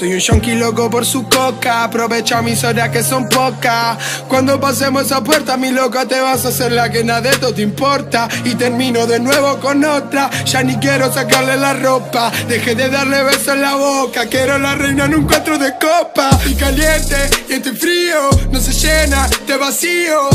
Soy 0.00 0.14
un 0.14 0.18
yonki 0.18 0.54
loco 0.54 0.88
por 0.88 1.04
su 1.04 1.28
coca, 1.28 1.84
aprovecha 1.84 2.40
mis 2.40 2.64
horas 2.64 2.88
que 2.88 3.02
son 3.02 3.28
pocas. 3.28 3.98
Cuando 4.28 4.58
pasemos 4.58 5.04
esa 5.04 5.22
puerta, 5.22 5.58
mi 5.58 5.72
loca, 5.72 6.06
te 6.06 6.18
vas 6.18 6.46
a 6.46 6.48
hacer 6.48 6.72
la 6.72 6.90
que 6.90 7.04
nada 7.04 7.20
de 7.20 7.28
esto 7.28 7.52
te 7.52 7.60
importa. 7.60 8.26
Y 8.46 8.54
termino 8.54 9.06
de 9.06 9.20
nuevo 9.20 9.60
con 9.60 9.84
otra, 9.84 10.30
ya 10.46 10.62
ni 10.62 10.76
quiero 10.76 11.12
sacarle 11.12 11.58
la 11.58 11.74
ropa. 11.74 12.32
Dejé 12.48 12.74
de 12.74 12.88
darle 12.88 13.22
besos 13.24 13.48
en 13.48 13.60
la 13.60 13.74
boca, 13.74 14.24
quiero 14.24 14.58
la 14.58 14.74
reina 14.74 15.04
en 15.04 15.16
un 15.16 15.26
cuatro 15.26 15.58
de 15.58 15.70
copa. 15.72 16.30
Y 16.46 16.54
caliente, 16.54 17.28
y 17.50 17.52
estoy 17.52 17.76
frío, 17.76 18.30
no 18.50 18.58
se 18.58 18.72
llena 18.72 19.28
de 19.46 19.56
vacío. 19.58 20.30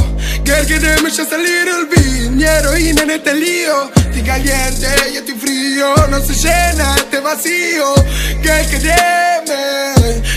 Girl, 0.45 0.63
queremos 0.67 1.17
just 1.17 1.34
a 1.34 1.38
little 1.38 1.86
bit, 1.89 2.30
mi 2.30 2.43
heroína 2.43 3.01
en 3.01 3.10
este 3.10 3.34
lío. 3.34 3.89
Estoy 3.95 4.21
caliente, 4.21 4.88
y 5.12 5.17
estoy 5.17 5.34
frío, 5.34 5.95
no 6.12 6.19
se 6.19 6.36
llena 6.36 6.97
este 6.97 7.19
vacío. 7.19 7.95
Girl, 8.43 9.54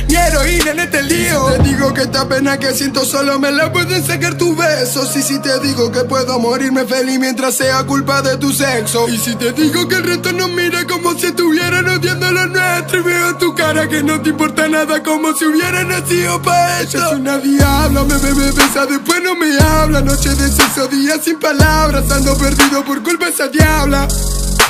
mi 0.08 0.14
heroína 0.14 0.70
en 0.70 0.80
este 0.80 1.02
lío. 1.02 1.48
Si 1.50 1.56
te 1.56 1.68
digo 1.68 1.94
que 1.94 2.02
esta 2.02 2.28
pena 2.28 2.58
que 2.58 2.72
siento 2.72 3.04
solo 3.04 3.38
me 3.38 3.50
la 3.50 3.72
pueden 3.72 4.04
sacar 4.04 4.36
tus 4.36 4.56
besos. 4.56 5.14
Y 5.16 5.22
si 5.22 5.38
te 5.40 5.58
digo 5.60 5.90
que 5.90 6.00
puedo 6.04 6.38
morirme 6.38 6.84
feliz 6.84 7.18
mientras 7.18 7.56
sea 7.56 7.84
culpa 7.84 8.22
de 8.22 8.36
tu 8.36 8.52
sexo. 8.52 9.08
Y 9.08 9.18
si 9.18 9.34
te 9.36 9.52
digo 9.52 9.86
que 9.88 9.96
el 9.96 10.04
resto 10.04 10.32
nos 10.32 10.50
mira 10.50 10.86
como 10.86 11.14
si 11.18 11.26
estuvieran 11.26 11.88
odiando 11.88 12.30
lo 12.30 12.46
nuestro. 12.46 12.98
Y 12.98 13.02
veo 13.02 13.28
en 13.30 13.38
tu 13.38 13.54
cara 13.54 13.88
que 13.88 14.02
no 14.02 14.20
te 14.20 14.30
importa 14.30 14.68
nada 14.68 15.02
como 15.02 15.34
si 15.34 15.44
hubiera 15.44 15.84
nacido 15.84 16.40
para 16.42 16.80
eso. 16.80 16.98
Es 16.98 17.12
una 17.12 17.38
diabla, 17.38 18.04
me 18.04 18.16
bebe, 18.18 18.52
besa, 18.52 18.86
después 18.86 19.22
no 19.22 19.34
me 19.34 19.58
habla. 19.58 20.00
Noche 20.00 20.30
de 20.34 20.50
sexo, 20.50 20.88
día 20.88 21.18
sin 21.22 21.38
palabras. 21.38 22.10
Ando 22.10 22.36
perdido 22.36 22.84
por 22.84 23.02
culpa 23.02 23.26
de 23.26 23.32
esa 23.32 23.48
diabla. 23.48 24.08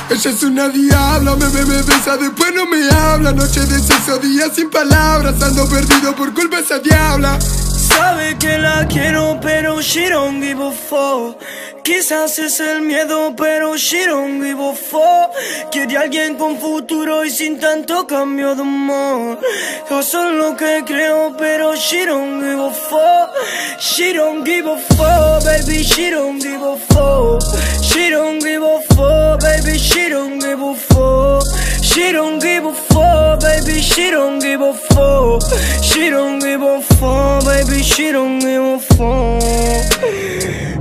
Ella 0.09 0.31
es 0.31 0.41
una 0.41 0.69
diabla, 0.69 1.35
me 1.35 1.47
bebe, 1.49 1.83
besa, 1.83 2.17
después 2.17 2.51
no 2.55 2.65
me 2.65 2.89
habla. 2.89 3.31
Noche 3.31 3.59
de 3.61 3.79
sexo, 3.79 4.17
día 4.17 4.49
sin 4.53 4.69
palabras. 4.69 5.39
Ando 5.41 5.69
perdido 5.69 6.15
por 6.15 6.33
culpa 6.33 6.57
de 6.57 6.63
esa 6.63 6.79
diabla. 6.79 7.39
Sabe 7.39 8.35
que 8.39 8.57
la 8.57 8.87
quiero, 8.87 9.39
pero 9.39 9.81
she 9.81 10.09
don't 10.09 10.41
give 10.41 10.63
a 10.63 10.71
fuck. 10.71 11.37
Quizás 11.83 12.39
es 12.39 12.59
el 12.59 12.81
miedo, 12.81 13.35
pero 13.35 13.75
she 13.77 14.07
don't 14.07 14.43
give 14.43 14.59
a 14.59 14.73
fuck. 14.73 15.31
Quiere 15.71 15.97
alguien 15.97 16.35
con 16.37 16.57
futuro 16.59 17.23
y 17.23 17.29
sin 17.29 17.59
tanto 17.59 18.07
cambio 18.07 18.55
de 18.55 18.61
humor. 18.63 19.39
Eso 19.89 20.29
es 20.29 20.35
lo 20.35 20.55
que 20.55 20.83
creo, 20.87 21.35
pero 21.37 21.75
she 21.75 22.05
don't 22.05 22.41
give 22.41 22.61
a 22.63 22.71
fuck. 22.71 23.79
She 23.79 24.13
don't 24.13 24.43
give 24.43 24.67
a 24.67 24.77
fuck, 24.95 25.43
baby, 25.43 25.83
she 25.83 26.09
don't 26.09 26.41
give 26.41 26.63
a 26.63 26.77
fuck. 26.77 27.58
She 27.99 28.11
give 28.11 28.63
a 28.63 28.79
baby, 29.41 29.77
she 29.77 30.07
don't 30.09 30.39
give 30.39 30.61
a 30.61 30.73
fuck. 30.73 31.43
Baby, 33.41 33.81
she 33.81 34.09
don't 36.09 36.39
give 36.39 36.61
a 36.61 36.81
baby, 37.43 37.83
she 37.83 38.13
don't. 38.13 38.39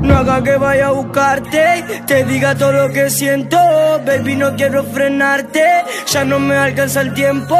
No 0.00 0.14
haga 0.14 0.42
que 0.42 0.56
vaya 0.56 0.88
a 0.88 0.92
buscarte, 0.92 1.84
te 2.06 2.24
diga 2.24 2.54
todo 2.54 2.72
lo 2.72 2.92
que 2.92 3.10
siento, 3.10 3.58
baby, 4.06 4.36
no 4.36 4.54
quiero 4.54 4.84
frenarte, 4.84 5.64
ya 6.06 6.24
no 6.24 6.38
me 6.38 6.56
alcanza 6.56 7.00
el 7.00 7.12
tiempo, 7.14 7.56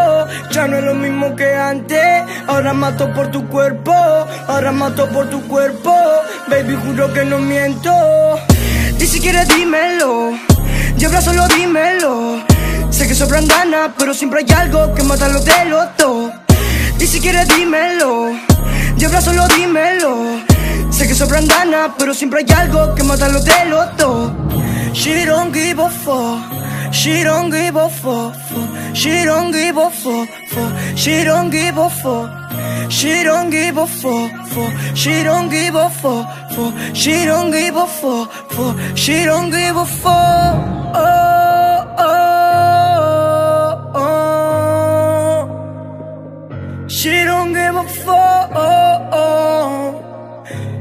ya 0.50 0.68
no 0.68 0.78
es 0.78 0.84
lo 0.84 0.94
mismo 0.94 1.34
que 1.34 1.52
antes, 1.54 2.22
ahora 2.46 2.72
mato 2.72 3.12
por 3.12 3.30
tu 3.30 3.48
cuerpo, 3.48 3.92
ahora 3.92 4.70
mato 4.70 5.08
por 5.08 5.28
tu 5.28 5.42
cuerpo, 5.48 5.92
baby, 6.48 6.76
juro 6.84 7.12
que 7.12 7.24
no 7.24 7.38
miento, 7.38 7.90
ni 8.98 9.06
siquiera 9.06 9.44
dímelo, 9.44 10.32
lleva 10.96 11.20
solo 11.20 11.46
dímelo, 11.48 12.42
sé 12.90 13.06
que 13.06 13.14
sobran 13.14 13.46
ganas, 13.46 13.90
pero 13.98 14.12
siempre 14.14 14.40
hay 14.40 14.56
algo 14.56 14.94
que 14.94 15.02
mata 15.02 15.28
lo 15.28 15.40
de 15.40 15.64
los 15.66 15.86
dos, 15.96 16.32
ni 16.98 17.06
siquiera 17.06 17.44
dímelo, 17.44 18.30
lleva 18.96 19.20
solo 19.20 19.46
dímelo. 19.48 20.58
Sé 20.90 21.06
que 21.06 21.14
sobran 21.14 21.46
ganas, 21.46 21.92
pero 21.96 22.12
siempre 22.12 22.40
hay 22.40 22.52
algo 22.56 22.94
que 22.96 23.04
mata 23.04 23.28
lo 23.28 23.40
de 23.40 23.64
los 23.66 23.96
dos. 23.98 24.32
She 24.92 25.24
don't 25.26 25.54
give 25.54 25.80
a 25.80 25.88
fuck. 25.88 26.42
She 26.90 27.22
don't 27.22 27.52
give 27.52 27.76
a 27.76 27.88
fuck. 27.88 28.34
fuck. 28.34 28.94
She 28.94 29.24
don't 29.24 29.52
give 29.52 29.78
a 29.78 29.90
fuck. 29.90 30.28
fuck. 30.48 30.72
She 30.96 31.22
don't 31.22 31.50
give 31.50 31.78
a 31.78 31.88
fuck. 31.88 32.47
She 32.90 33.22
don't 33.22 33.50
give 33.50 33.76
a 33.76 33.86
fuck. 33.86 34.30
fuck. 34.48 34.72
She 34.96 35.22
don't 35.22 35.50
give 35.50 35.74
a 35.74 35.90
fuck. 35.90 36.26
fuck. 36.52 36.74
She 36.94 37.26
don't 37.26 37.50
give 37.50 37.76
a 37.76 37.86
fuck. 37.86 38.30
fuck. 38.50 38.76
She 38.96 39.24
don't 39.24 39.50
give 39.50 39.76
a 39.76 39.84
fuck. 39.84 40.56
Oh, 40.96 41.94
oh, 41.98 43.92
oh. 43.94 45.48
She 46.88 47.24
don't 47.24 47.52
give 47.52 47.76
a 47.76 47.84
fuck. 47.84 48.50
Oh, 48.54 49.10
oh. 49.12 50.02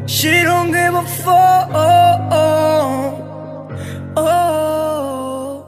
She 0.08 0.44
don't 0.44 0.72
give 0.72 0.96
a 0.96 1.04
fuck. 1.04 1.70
Oh, 1.74 2.30
oh, 2.32 3.68
oh. 4.16 5.66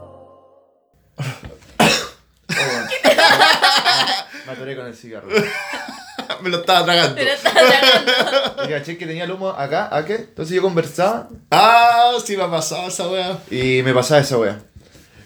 Me 4.46 4.52
atoré 4.54 4.76
con 4.78 4.86
el 4.88 4.96
cigarro. 4.96 5.28
Me 6.42 6.50
lo 6.50 6.60
estaba 6.60 6.86
tragando. 6.86 7.16
Pero 7.16 7.32
está 7.32 7.52
tragando. 7.52 8.64
Y 8.66 8.68
caché 8.70 8.98
que 8.98 9.06
tenía 9.08 9.24
el 9.24 9.32
humo 9.32 9.50
acá, 9.50 9.90
¿a 9.96 10.06
qué? 10.06 10.16
Entonces 10.16 10.56
yo 10.56 10.62
conversaba 10.62 11.30
Ah, 11.50 12.14
sí 12.26 12.36
me 12.38 12.44
ha 12.44 12.52
pasado 12.52 12.88
esa 12.88 13.08
wea. 13.08 13.40
y 13.50 13.82
me 13.84 13.94
pasaba 13.94 14.22
esa 14.22 14.38
wea. 14.38 14.60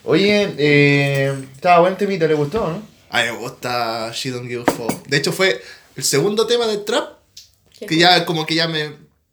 Oye, 0.06 0.54
eh, 0.58 1.34
estaba 1.56 1.80
buen 1.80 1.98
temita, 1.98 2.28
¿le 2.28 2.34
gustó, 2.34 2.68
no? 2.68 2.82
A 3.10 3.22
mí 3.24 3.32
me 3.32 3.38
gusta 3.38 4.12
She 4.14 4.32
Don't 4.32 4.48
Give 4.48 4.64
a 4.68 4.72
Fuck. 4.72 5.08
De 5.08 5.18
hecho 5.18 5.32
fue 5.32 5.62
el 5.96 6.04
segundo 6.04 6.46
tema 6.48 6.68
del 6.68 6.84
trap 6.84 7.10
que 7.88 7.98
ya 7.98 8.24
como 8.26 8.46
que 8.46 8.56
ya 8.56 8.68
me, 8.68 8.92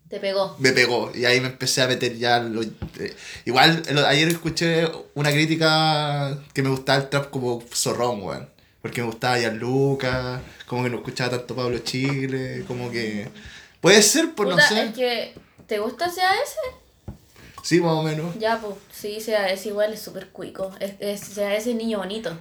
Te 0.08 0.18
pegó. 0.20 0.56
me 0.58 0.72
pegó. 0.72 1.12
Y 1.14 1.24
ahí 1.24 1.40
me 1.40 1.48
empecé 1.48 1.82
a 1.82 1.86
meter 1.88 2.16
ya... 2.16 2.40
lo- 2.40 2.62
eh, 2.62 3.14
igual 3.44 3.82
ayer 4.08 4.28
escuché 4.28 4.90
una 5.14 5.30
crítica 5.30 6.36
que 6.52 6.62
me 6.62 6.68
gustaba 6.70 7.02
el 7.02 7.08
trap 7.08 7.30
como 7.30 7.62
zorrón, 7.72 8.22
weón. 8.22 8.48
Porque 8.82 9.00
me 9.02 9.06
gustaba 9.08 9.38
Gianluca, 9.38 10.40
como 10.66 10.82
que 10.84 10.90
no 10.90 10.96
escuchaba 10.98 11.30
tanto 11.36 11.54
Pablo 11.54 11.78
Chile, 11.80 12.64
como 12.66 12.90
que... 12.90 13.28
Puede 13.80 14.02
ser, 14.02 14.34
pues 14.34 14.48
no 14.48 14.58
sé. 14.58 14.84
es 14.84 14.94
que, 14.94 15.34
¿te 15.66 15.78
gusta 15.78 16.06
CAS? 16.06 16.56
Sí, 17.62 17.80
más 17.80 17.92
o 17.92 18.02
menos. 18.02 18.34
Ya, 18.38 18.58
pues, 18.58 18.74
sí, 18.92 19.18
CAS 19.24 19.66
igual 19.66 19.92
es 19.92 20.00
súper 20.02 20.28
cuico. 20.28 20.72
Es, 20.80 20.94
es 21.00 21.20
CAS 21.34 21.66
es 21.66 21.74
niño 21.74 21.98
bonito. 21.98 22.36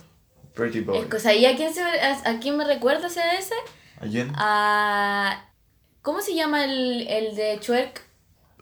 Pretty 0.53 0.81
Boy. 0.81 0.97
Es 0.99 1.05
que, 1.07 1.19
¿sabí 1.19 1.45
a 1.45 1.55
quién, 1.55 1.73
se, 1.73 1.81
a, 1.81 2.21
a 2.25 2.39
quién 2.39 2.57
me 2.57 2.63
recuerda 2.65 3.07
CAS? 3.07 3.49
¿A 4.01 4.05
quién? 4.05 4.31
A... 4.35 5.45
¿Cómo 6.01 6.21
se 6.21 6.33
llama 6.35 6.63
el, 6.63 7.05
el 7.07 7.35
de 7.35 7.59
Chuerk? 7.59 8.01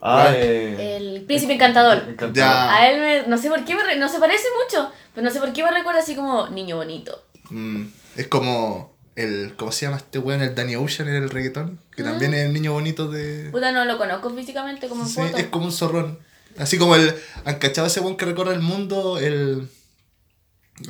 Ah, 0.01 0.31
eh, 0.33 0.97
El 0.97 1.21
príncipe 1.23 1.53
encantador. 1.53 1.97
encantador. 2.09 2.33
Ya. 2.33 2.73
A 2.75 2.89
él 2.89 2.99
me, 2.99 3.27
no 3.27 3.37
sé 3.37 3.49
por 3.49 3.63
qué 3.65 3.75
me 3.75 3.83
re- 3.83 3.95
no 3.97 4.09
se 4.09 4.19
parece 4.19 4.45
mucho, 4.63 4.91
pero 5.13 5.25
no 5.25 5.31
sé 5.31 5.39
por 5.39 5.53
qué 5.53 5.63
me 5.63 5.71
recuerda 5.71 6.01
así 6.01 6.15
como 6.15 6.47
niño 6.49 6.75
bonito. 6.77 7.23
Mm, 7.49 7.83
es 8.17 8.27
como 8.27 8.95
el. 9.15 9.53
¿Cómo 9.57 9.71
se 9.71 9.85
llama 9.85 9.97
este 9.97 10.19
weón? 10.19 10.41
El 10.41 10.53
Danny 10.55 10.75
Ocean 10.75 11.07
en 11.09 11.15
el 11.15 11.29
reggaetón. 11.29 11.79
Que 11.95 12.03
también 12.03 12.33
es 12.33 12.45
el 12.45 12.53
niño 12.53 12.73
bonito 12.73 13.07
de. 13.09 13.49
Puta, 13.51 13.71
no 13.71 13.85
lo 13.85 13.97
conozco 13.97 14.29
físicamente 14.35 14.87
como 14.87 15.03
en 15.03 15.09
Sí, 15.09 15.15
foto. 15.21 15.37
es 15.37 15.45
como 15.47 15.65
un 15.65 15.71
zorrón. 15.71 16.19
Así 16.57 16.77
como 16.77 16.95
el. 16.95 17.15
¿Han 17.45 17.55
cachado 17.55 17.87
ese 17.87 17.99
weón 17.99 18.17
que 18.17 18.25
recorre 18.25 18.53
el 18.53 18.61
mundo? 18.61 19.19
El. 19.19 19.69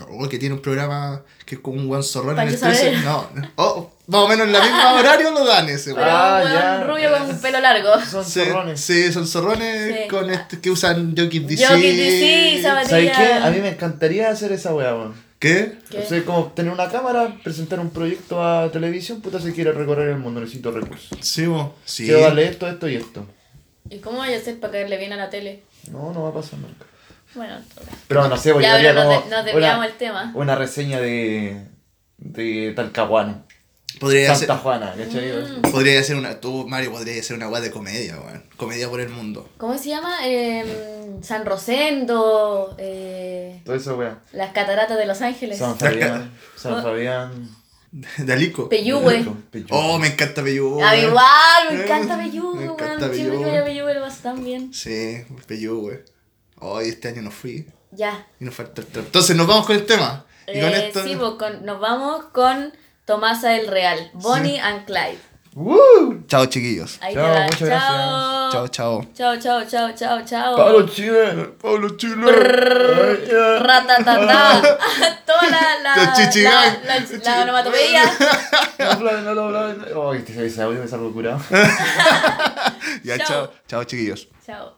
Oh, 0.09 0.27
que 0.27 0.37
tiene 0.37 0.53
un 0.53 0.61
programa 0.61 1.23
que 1.45 1.55
es 1.55 1.61
como 1.61 1.77
un 1.79 1.89
weón 1.89 2.03
zorrón 2.03 2.37
en 2.39 2.49
el. 2.49 2.59
13. 2.59 2.97
No, 3.03 3.29
no. 3.33 3.49
Oh, 3.55 3.91
más 4.07 4.21
o 4.21 4.27
menos 4.27 4.47
en 4.47 4.51
la 4.53 4.61
misma 4.61 4.93
horario 4.99 5.31
lo 5.31 5.45
dan 5.45 5.69
ese 5.69 5.93
Pero 5.93 6.05
weón. 6.05 6.17
Ah, 6.17 6.39
un 6.43 6.51
weón 6.51 6.61
ya. 6.61 6.83
rubio 6.83 7.11
con 7.17 7.29
un 7.29 7.39
pelo 7.41 7.59
largo. 7.61 7.89
Son 8.05 8.25
Sí, 8.25 8.41
zorrones. 8.43 8.81
sí, 8.81 9.13
son 9.13 9.25
zorrones 9.27 9.95
Sí. 10.03 10.07
con 10.09 10.29
este, 10.29 10.59
que 10.59 10.69
usan 10.71 11.15
Jockey 11.17 11.39
DC. 11.39 11.65
Jockey 11.67 11.95
DC. 11.95 12.61
¿Sabes 12.63 12.89
qué? 13.15 13.33
A 13.33 13.49
mí 13.49 13.59
me 13.61 13.69
encantaría 13.69 14.29
hacer 14.29 14.51
esa 14.51 14.73
weá, 14.73 14.93
weón. 14.93 15.26
¿Qué? 15.39 15.77
¿Qué? 15.89 15.99
O 15.99 16.05
sea, 16.05 16.23
como 16.25 16.45
tener 16.53 16.71
una 16.73 16.89
cámara, 16.89 17.37
presentar 17.43 17.79
un 17.79 17.91
proyecto 17.91 18.43
a 18.43 18.71
televisión, 18.71 19.21
puta, 19.21 19.39
si 19.39 19.51
quiere 19.53 19.71
recorrer 19.71 20.09
el 20.09 20.17
mundo, 20.17 20.39
necesito 20.41 20.71
recursos. 20.71 21.09
Sí, 21.21 21.45
bo. 21.45 21.75
Sí. 21.85 22.05
Quiero 22.05 22.21
darle 22.21 22.47
esto, 22.47 22.67
esto 22.67 22.89
y 22.89 22.95
esto. 22.95 23.25
¿Y 23.89 23.99
cómo 23.99 24.17
voy 24.17 24.33
a 24.33 24.37
hacer 24.37 24.59
para 24.59 24.73
caerle 24.73 24.97
bien 24.97 25.13
a 25.13 25.17
la 25.17 25.29
tele? 25.29 25.63
No, 25.91 26.11
no 26.11 26.23
va 26.23 26.29
a 26.29 26.33
pasar 26.33 26.59
nunca. 26.59 26.85
Bueno, 27.35 27.55
entonces. 27.57 27.93
Pero 28.07 28.27
no 28.27 28.35
sé, 28.37 28.51
voy 28.51 28.65
a 28.65 28.93
nos, 28.93 29.05
como 29.05 29.21
de- 29.21 29.29
nos 29.29 29.45
desviamos 29.45 29.77
una, 29.77 29.85
el 29.85 29.93
tema. 29.93 30.31
una 30.33 30.55
reseña 30.55 30.99
de, 30.99 31.65
de 32.17 32.73
Talcahuano. 32.75 33.45
Podría 33.99 34.35
Santa 34.35 34.57
Juana, 34.57 34.93
¿cachai? 34.97 35.31
Mm. 35.31 35.61
podría 35.71 35.99
hacer 35.99 36.15
una. 36.15 36.39
Tú, 36.39 36.67
Mario, 36.67 36.91
podría 36.91 37.19
hacer 37.19 37.35
una 37.35 37.49
weá 37.49 37.61
de 37.61 37.71
comedia, 37.71 38.19
weón. 38.19 38.43
Comedia 38.57 38.89
por 38.89 38.99
el 38.99 39.09
mundo. 39.09 39.49
¿Cómo 39.57 39.77
se 39.77 39.89
llama? 39.89 40.17
Eh, 40.25 40.63
San 41.21 41.45
Rosendo, 41.45 42.75
eh, 42.77 43.61
Todo 43.65 43.75
eso, 43.75 43.95
weá. 43.97 44.19
las 44.33 44.51
cataratas 44.53 44.97
de 44.97 45.05
Los 45.05 45.21
Ángeles. 45.21 45.57
San 45.59 45.77
Fabián. 45.77 46.31
San 46.55 46.81
Fabián. 46.83 47.49
De 48.17 48.33
Alico. 48.33 48.67
Peyúgue. 48.69 49.25
Oh, 49.69 49.97
me 49.97 50.07
encanta 50.07 50.43
Peyúgue. 50.43 50.83
A 50.83 50.91
mí 50.93 50.99
igual, 50.99 51.71
me 51.71 51.79
Eh, 51.79 51.83
encanta 51.83 52.17
me 52.17 52.25
Peyúgue, 52.25 52.65
encanta 52.65 53.05
weón. 53.07 53.15
Siempre 53.15 53.37
que 53.39 53.45
voy 53.45 53.55
a 53.57 53.63
Peyúgue 53.65 53.93
lo 53.95 54.07
tan 54.11 54.43
bien. 54.43 54.73
Sí, 54.73 55.23
Peyúgue. 55.47 56.03
Hoy 56.59 56.89
este 56.89 57.07
año 57.07 57.21
no 57.21 57.31
fui. 57.31 57.65
Ya. 57.91 58.27
Y 58.39 58.45
nos 58.45 58.53
falta 58.55 58.81
el. 58.81 58.87
Entonces 58.93 59.35
nos 59.35 59.47
vamos 59.47 59.65
con 59.65 59.75
el 59.75 59.85
tema. 59.85 60.25
Y 60.47 60.59
con 60.59 60.69
Eh, 60.69 60.87
esto. 60.87 61.03
sí, 61.03 61.15
pues, 61.17 61.31
con- 61.39 61.65
nos 61.65 61.79
vamos 61.79 62.25
con 62.25 62.73
Tomasa 63.07 63.51
del 63.51 63.67
Real, 63.69 64.11
Bonnie 64.15 64.59
and 64.59 64.83
Clyde. 64.85 65.17
¡Woo! 65.55 66.25
Chao, 66.27 66.45
chiquillos. 66.47 66.99
Ahí 67.01 67.13
Chao, 67.15 67.25
muchas 67.25 67.57
chao. 67.57 67.69
gracias. 67.69 68.51
Chao, 68.51 68.67
chao. 68.67 69.05
Chao, 69.15 69.37
chao, 69.39 69.63
chao, 69.65 69.91
chao, 69.95 70.25
chao. 70.25 70.55
Pablo 70.57 70.85
Chile. 70.87 71.53
Pablo 71.61 71.95
Chile. 71.95 72.29
Ratatata. 73.63 74.61
Toda 75.25 75.49
la, 75.49 75.61
la, 75.81 75.95
La 75.95 76.03
la, 76.03 76.69
la, 76.83 77.05
la 77.23 77.41
onomatopeya. 77.43 78.03
No 79.23 79.33
lo 79.33 79.43
hablan. 79.45 79.85
Este 80.27 80.61
audio 80.61 80.81
me 80.81 80.87
salgo 80.87 81.13
curado. 81.13 81.39
Ya, 83.03 83.17
Chao. 83.17 83.27
chao. 83.27 83.51
Chao, 83.67 83.83
chiquillos. 83.85 84.27
Chao. 84.45 84.73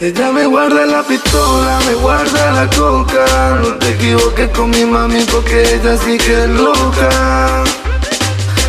Ella 0.00 0.30
me 0.30 0.46
guarda 0.46 0.86
la 0.86 1.02
pistola, 1.02 1.80
me 1.84 1.94
guarda 1.94 2.52
la 2.52 2.70
coca. 2.70 3.58
No 3.60 3.74
te 3.78 3.88
equivoques 3.88 4.48
con 4.50 4.70
mi 4.70 4.84
mami 4.84 5.24
porque 5.24 5.74
ella 5.74 5.96
sí 5.96 6.16
que 6.16 6.44
es 6.44 6.50
loca. 6.50 7.64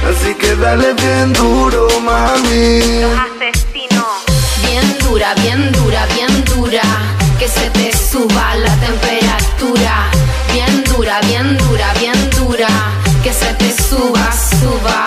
Así 0.09 0.33
que 0.33 0.55
dale 0.55 0.91
bien 0.93 1.31
duro, 1.33 1.87
mami. 2.01 2.81
Bien 4.63 4.97
dura, 5.03 5.35
bien 5.35 5.71
dura, 5.71 6.07
bien 6.15 6.45
dura. 6.45 6.81
Que 7.37 7.47
se 7.47 7.69
te 7.69 7.95
suba 7.95 8.55
la 8.55 8.75
temperatura. 8.77 10.09
Bien 10.51 10.83
dura, 10.85 11.21
bien 11.27 11.57
dura, 11.59 11.93
bien 11.99 12.29
dura. 12.31 12.69
Que 13.23 13.31
se 13.31 13.53
te 13.53 13.71
suba, 13.83 14.31
suba. 14.59 15.05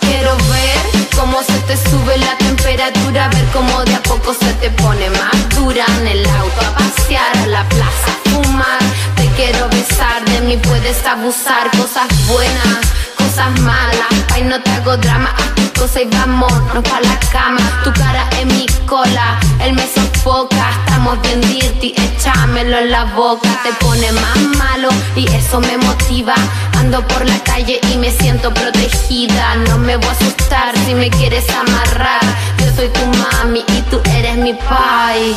Quiero 0.00 0.36
ver 0.50 1.06
cómo 1.16 1.40
se 1.44 1.58
te 1.68 1.76
sube 1.76 2.18
la 2.18 2.36
temperatura. 2.38 3.28
Ver 3.28 3.44
cómo 3.52 3.84
de 3.84 3.94
a 3.94 4.02
poco 4.02 4.34
se 4.34 4.52
te 4.54 4.68
pone 4.70 5.08
más 5.10 5.39
En 5.70 6.06
el 6.08 6.26
auto 6.26 6.60
a 6.66 6.74
pasear, 6.74 7.36
a 7.44 7.46
la 7.46 7.68
plaza 7.68 8.08
a 8.08 8.30
fumar. 8.30 8.80
Te 9.14 9.24
quiero 9.36 9.68
besar, 9.68 10.24
de 10.24 10.40
mí 10.40 10.56
puedes 10.56 11.06
abusar. 11.06 11.70
Cosas 11.70 12.08
buenas, 12.26 12.80
cosas 13.16 13.56
malas. 13.60 14.08
Ay, 14.34 14.42
no 14.42 14.60
te 14.60 14.68
hago 14.72 14.96
drama, 14.96 15.32
cosa 15.80 16.02
y 16.02 16.04
vámonos 16.04 16.84
pa' 16.84 17.00
la 17.00 17.18
cama. 17.32 17.80
Tu 17.82 17.90
cara 17.94 18.28
en 18.38 18.48
mi 18.48 18.66
cola, 18.86 19.40
él 19.64 19.72
me 19.72 19.86
sofoca. 19.88 20.70
Estamos 20.84 21.20
bien 21.22 21.40
dirty, 21.40 21.94
échamelo 21.96 22.78
en 22.78 22.90
la 22.90 23.04
boca. 23.16 23.48
Te 23.64 23.72
pone 23.84 24.12
más 24.12 24.38
malo 24.58 24.90
y 25.16 25.26
eso 25.34 25.58
me 25.58 25.78
motiva. 25.78 26.34
Ando 26.78 27.00
por 27.08 27.24
la 27.26 27.38
calle 27.44 27.80
y 27.92 27.96
me 27.96 28.10
siento 28.10 28.52
protegida. 28.52 29.56
No 29.68 29.78
me 29.78 29.96
voy 29.96 30.06
a 30.06 30.12
asustar 30.12 30.74
si 30.84 30.94
me 30.94 31.08
quieres 31.08 31.46
amarrar. 31.48 32.20
Yo 32.58 32.66
soy 32.76 32.88
tu 32.88 33.06
mami 33.22 33.64
y 33.66 33.80
tú 33.90 34.00
eres 34.16 34.36
mi 34.36 34.52
pai. 34.52 35.34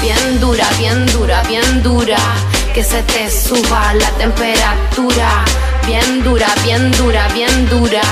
Bien 0.00 0.40
dura, 0.40 0.66
bien 0.78 1.04
dura, 1.06 1.42
bien 1.48 1.82
dura. 1.82 2.18
Que 2.72 2.84
se 2.84 3.02
te 3.02 3.28
suba 3.28 3.92
la 3.94 4.10
temperatura. 4.22 5.44
Bien 5.84 6.22
dura, 6.22 6.46
bien 6.64 6.92
dura, 6.92 7.26
bien 7.34 7.68
dura. 7.68 8.02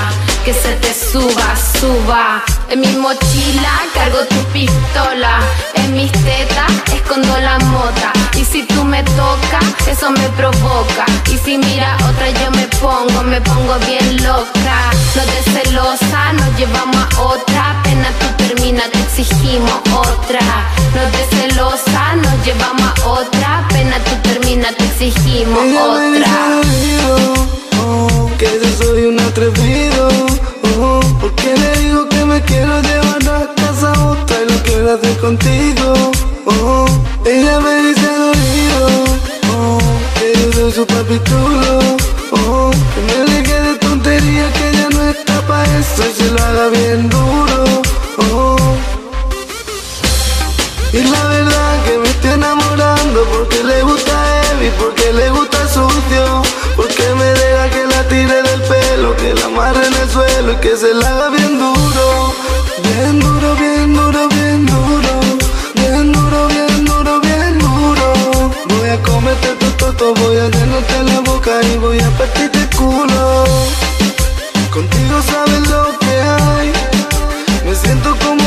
Que 0.45 0.53
se 0.53 0.73
te 0.75 0.93
suba, 0.93 1.55
suba. 1.79 2.43
En 2.69 2.79
mi 2.79 2.87
mochila 2.95 3.73
cargo 3.93 4.19
tu 4.29 4.43
pistola. 4.53 5.39
En 5.75 5.93
mis 5.93 6.11
tetas 6.11 6.71
escondo 6.93 7.37
la 7.39 7.59
mota. 7.59 8.13
Y 8.35 8.45
si 8.45 8.63
tú 8.63 8.83
me 8.83 9.03
tocas, 9.03 9.65
eso 9.87 10.09
me 10.11 10.29
provoca. 10.29 11.05
Y 11.31 11.37
si 11.37 11.57
mira 11.57 11.97
otra, 12.09 12.29
yo 12.29 12.51
me 12.51 12.67
pongo, 12.79 13.23
me 13.23 13.41
pongo 13.41 13.75
bien 13.85 14.23
loca. 14.23 14.91
No 15.15 15.23
te 15.23 15.51
celosa, 15.51 16.33
nos 16.33 16.57
llevamos 16.57 17.05
a 17.17 17.21
otra. 17.21 17.81
Pena 17.83 18.09
tú 18.19 18.43
termina, 18.43 18.83
te 18.91 18.99
exigimos 18.99 19.79
otra. 19.93 20.39
No 20.95 21.03
te 21.11 21.35
celosa, 21.35 22.15
nos 22.15 22.45
llevamos 22.45 22.99
a 22.99 23.07
otra. 23.07 23.67
Pena 23.69 23.97
tú 24.05 24.29
termina, 24.29 24.69
te 24.77 24.85
exigimos 24.85 25.63
otra. 25.79 27.68
Que 28.39 28.45
yo 28.63 28.69
soy 28.85 29.03
un 29.03 29.19
atrevido. 29.19 30.07
Oh, 30.79 31.01
porque 31.19 31.53
le 31.57 31.71
digo 31.81 32.07
que 32.07 32.23
me 32.23 32.41
quiero 32.41 32.81
llevar 32.81 33.21
a 33.27 33.53
casa 33.53 33.91
otra 34.11 34.37
y 34.41 34.51
lo 34.51 34.63
quiero 34.63 34.93
hacer 34.93 35.17
contigo. 35.17 36.11
Oh, 36.45 36.87
ella 37.25 37.59
me 37.59 37.75
dice 37.83 38.07
oído, 38.31 38.81
oh, 39.53 39.79
que 40.17 40.33
yo 40.39 40.53
soy 40.53 40.71
su 40.71 40.87
papi 40.87 41.19
chulo. 41.27 41.97
Oh, 42.31 42.71
que 42.93 43.01
me 43.07 43.17
deje 43.31 43.61
de 43.61 43.75
tontería 43.75 44.53
que 44.53 44.69
ella 44.69 44.87
no 44.89 45.01
está 45.09 45.41
pa' 45.41 45.65
eso 45.77 46.03
y 46.09 46.13
se 46.17 46.31
lo 46.31 46.41
haga 46.41 46.69
bien 46.69 47.09
duro. 47.09 47.81
Oh. 48.31 48.57
Y 50.93 51.01
la 51.03 51.23
verdad 51.25 51.83
que 51.85 51.97
me 51.97 52.07
estoy 52.07 52.31
enamorando 52.31 53.23
porque 53.33 53.63
le 53.65 53.83
gusta 53.83 54.13
heavy, 54.13 54.71
porque 54.79 55.11
le 55.13 55.29
gusta 55.29 55.38
en 59.75 59.93
el 59.93 60.09
suelo 60.09 60.53
y 60.53 60.55
que 60.57 60.75
se 60.75 60.93
la 60.93 61.29
bien 61.29 61.59
duro, 61.59 62.33
bien 62.83 63.19
duro, 63.19 63.55
bien 63.55 63.93
duro, 63.93 64.27
bien 64.29 64.65
duro, 64.65 65.19
bien 65.75 66.11
duro, 66.11 66.47
bien 66.47 66.85
duro, 66.85 67.19
bien 67.21 67.59
duro. 67.59 68.13
Voy 68.69 68.89
a 68.89 69.01
comerte 69.03 69.47
todo, 69.77 69.93
todo, 69.93 70.13
voy 70.15 70.37
a 70.37 70.49
llenarte 70.49 71.03
la 71.03 71.19
boca 71.19 71.61
y 71.61 71.77
voy 71.77 71.99
a 71.99 72.09
partirte 72.17 72.59
el 72.59 72.69
culo. 72.75 73.45
Contigo 74.71 75.21
sabes 75.31 75.69
lo 75.69 75.99
que 75.99 76.13
hay. 76.19 76.73
Me 77.65 77.75
siento 77.75 78.15
como 78.25 78.38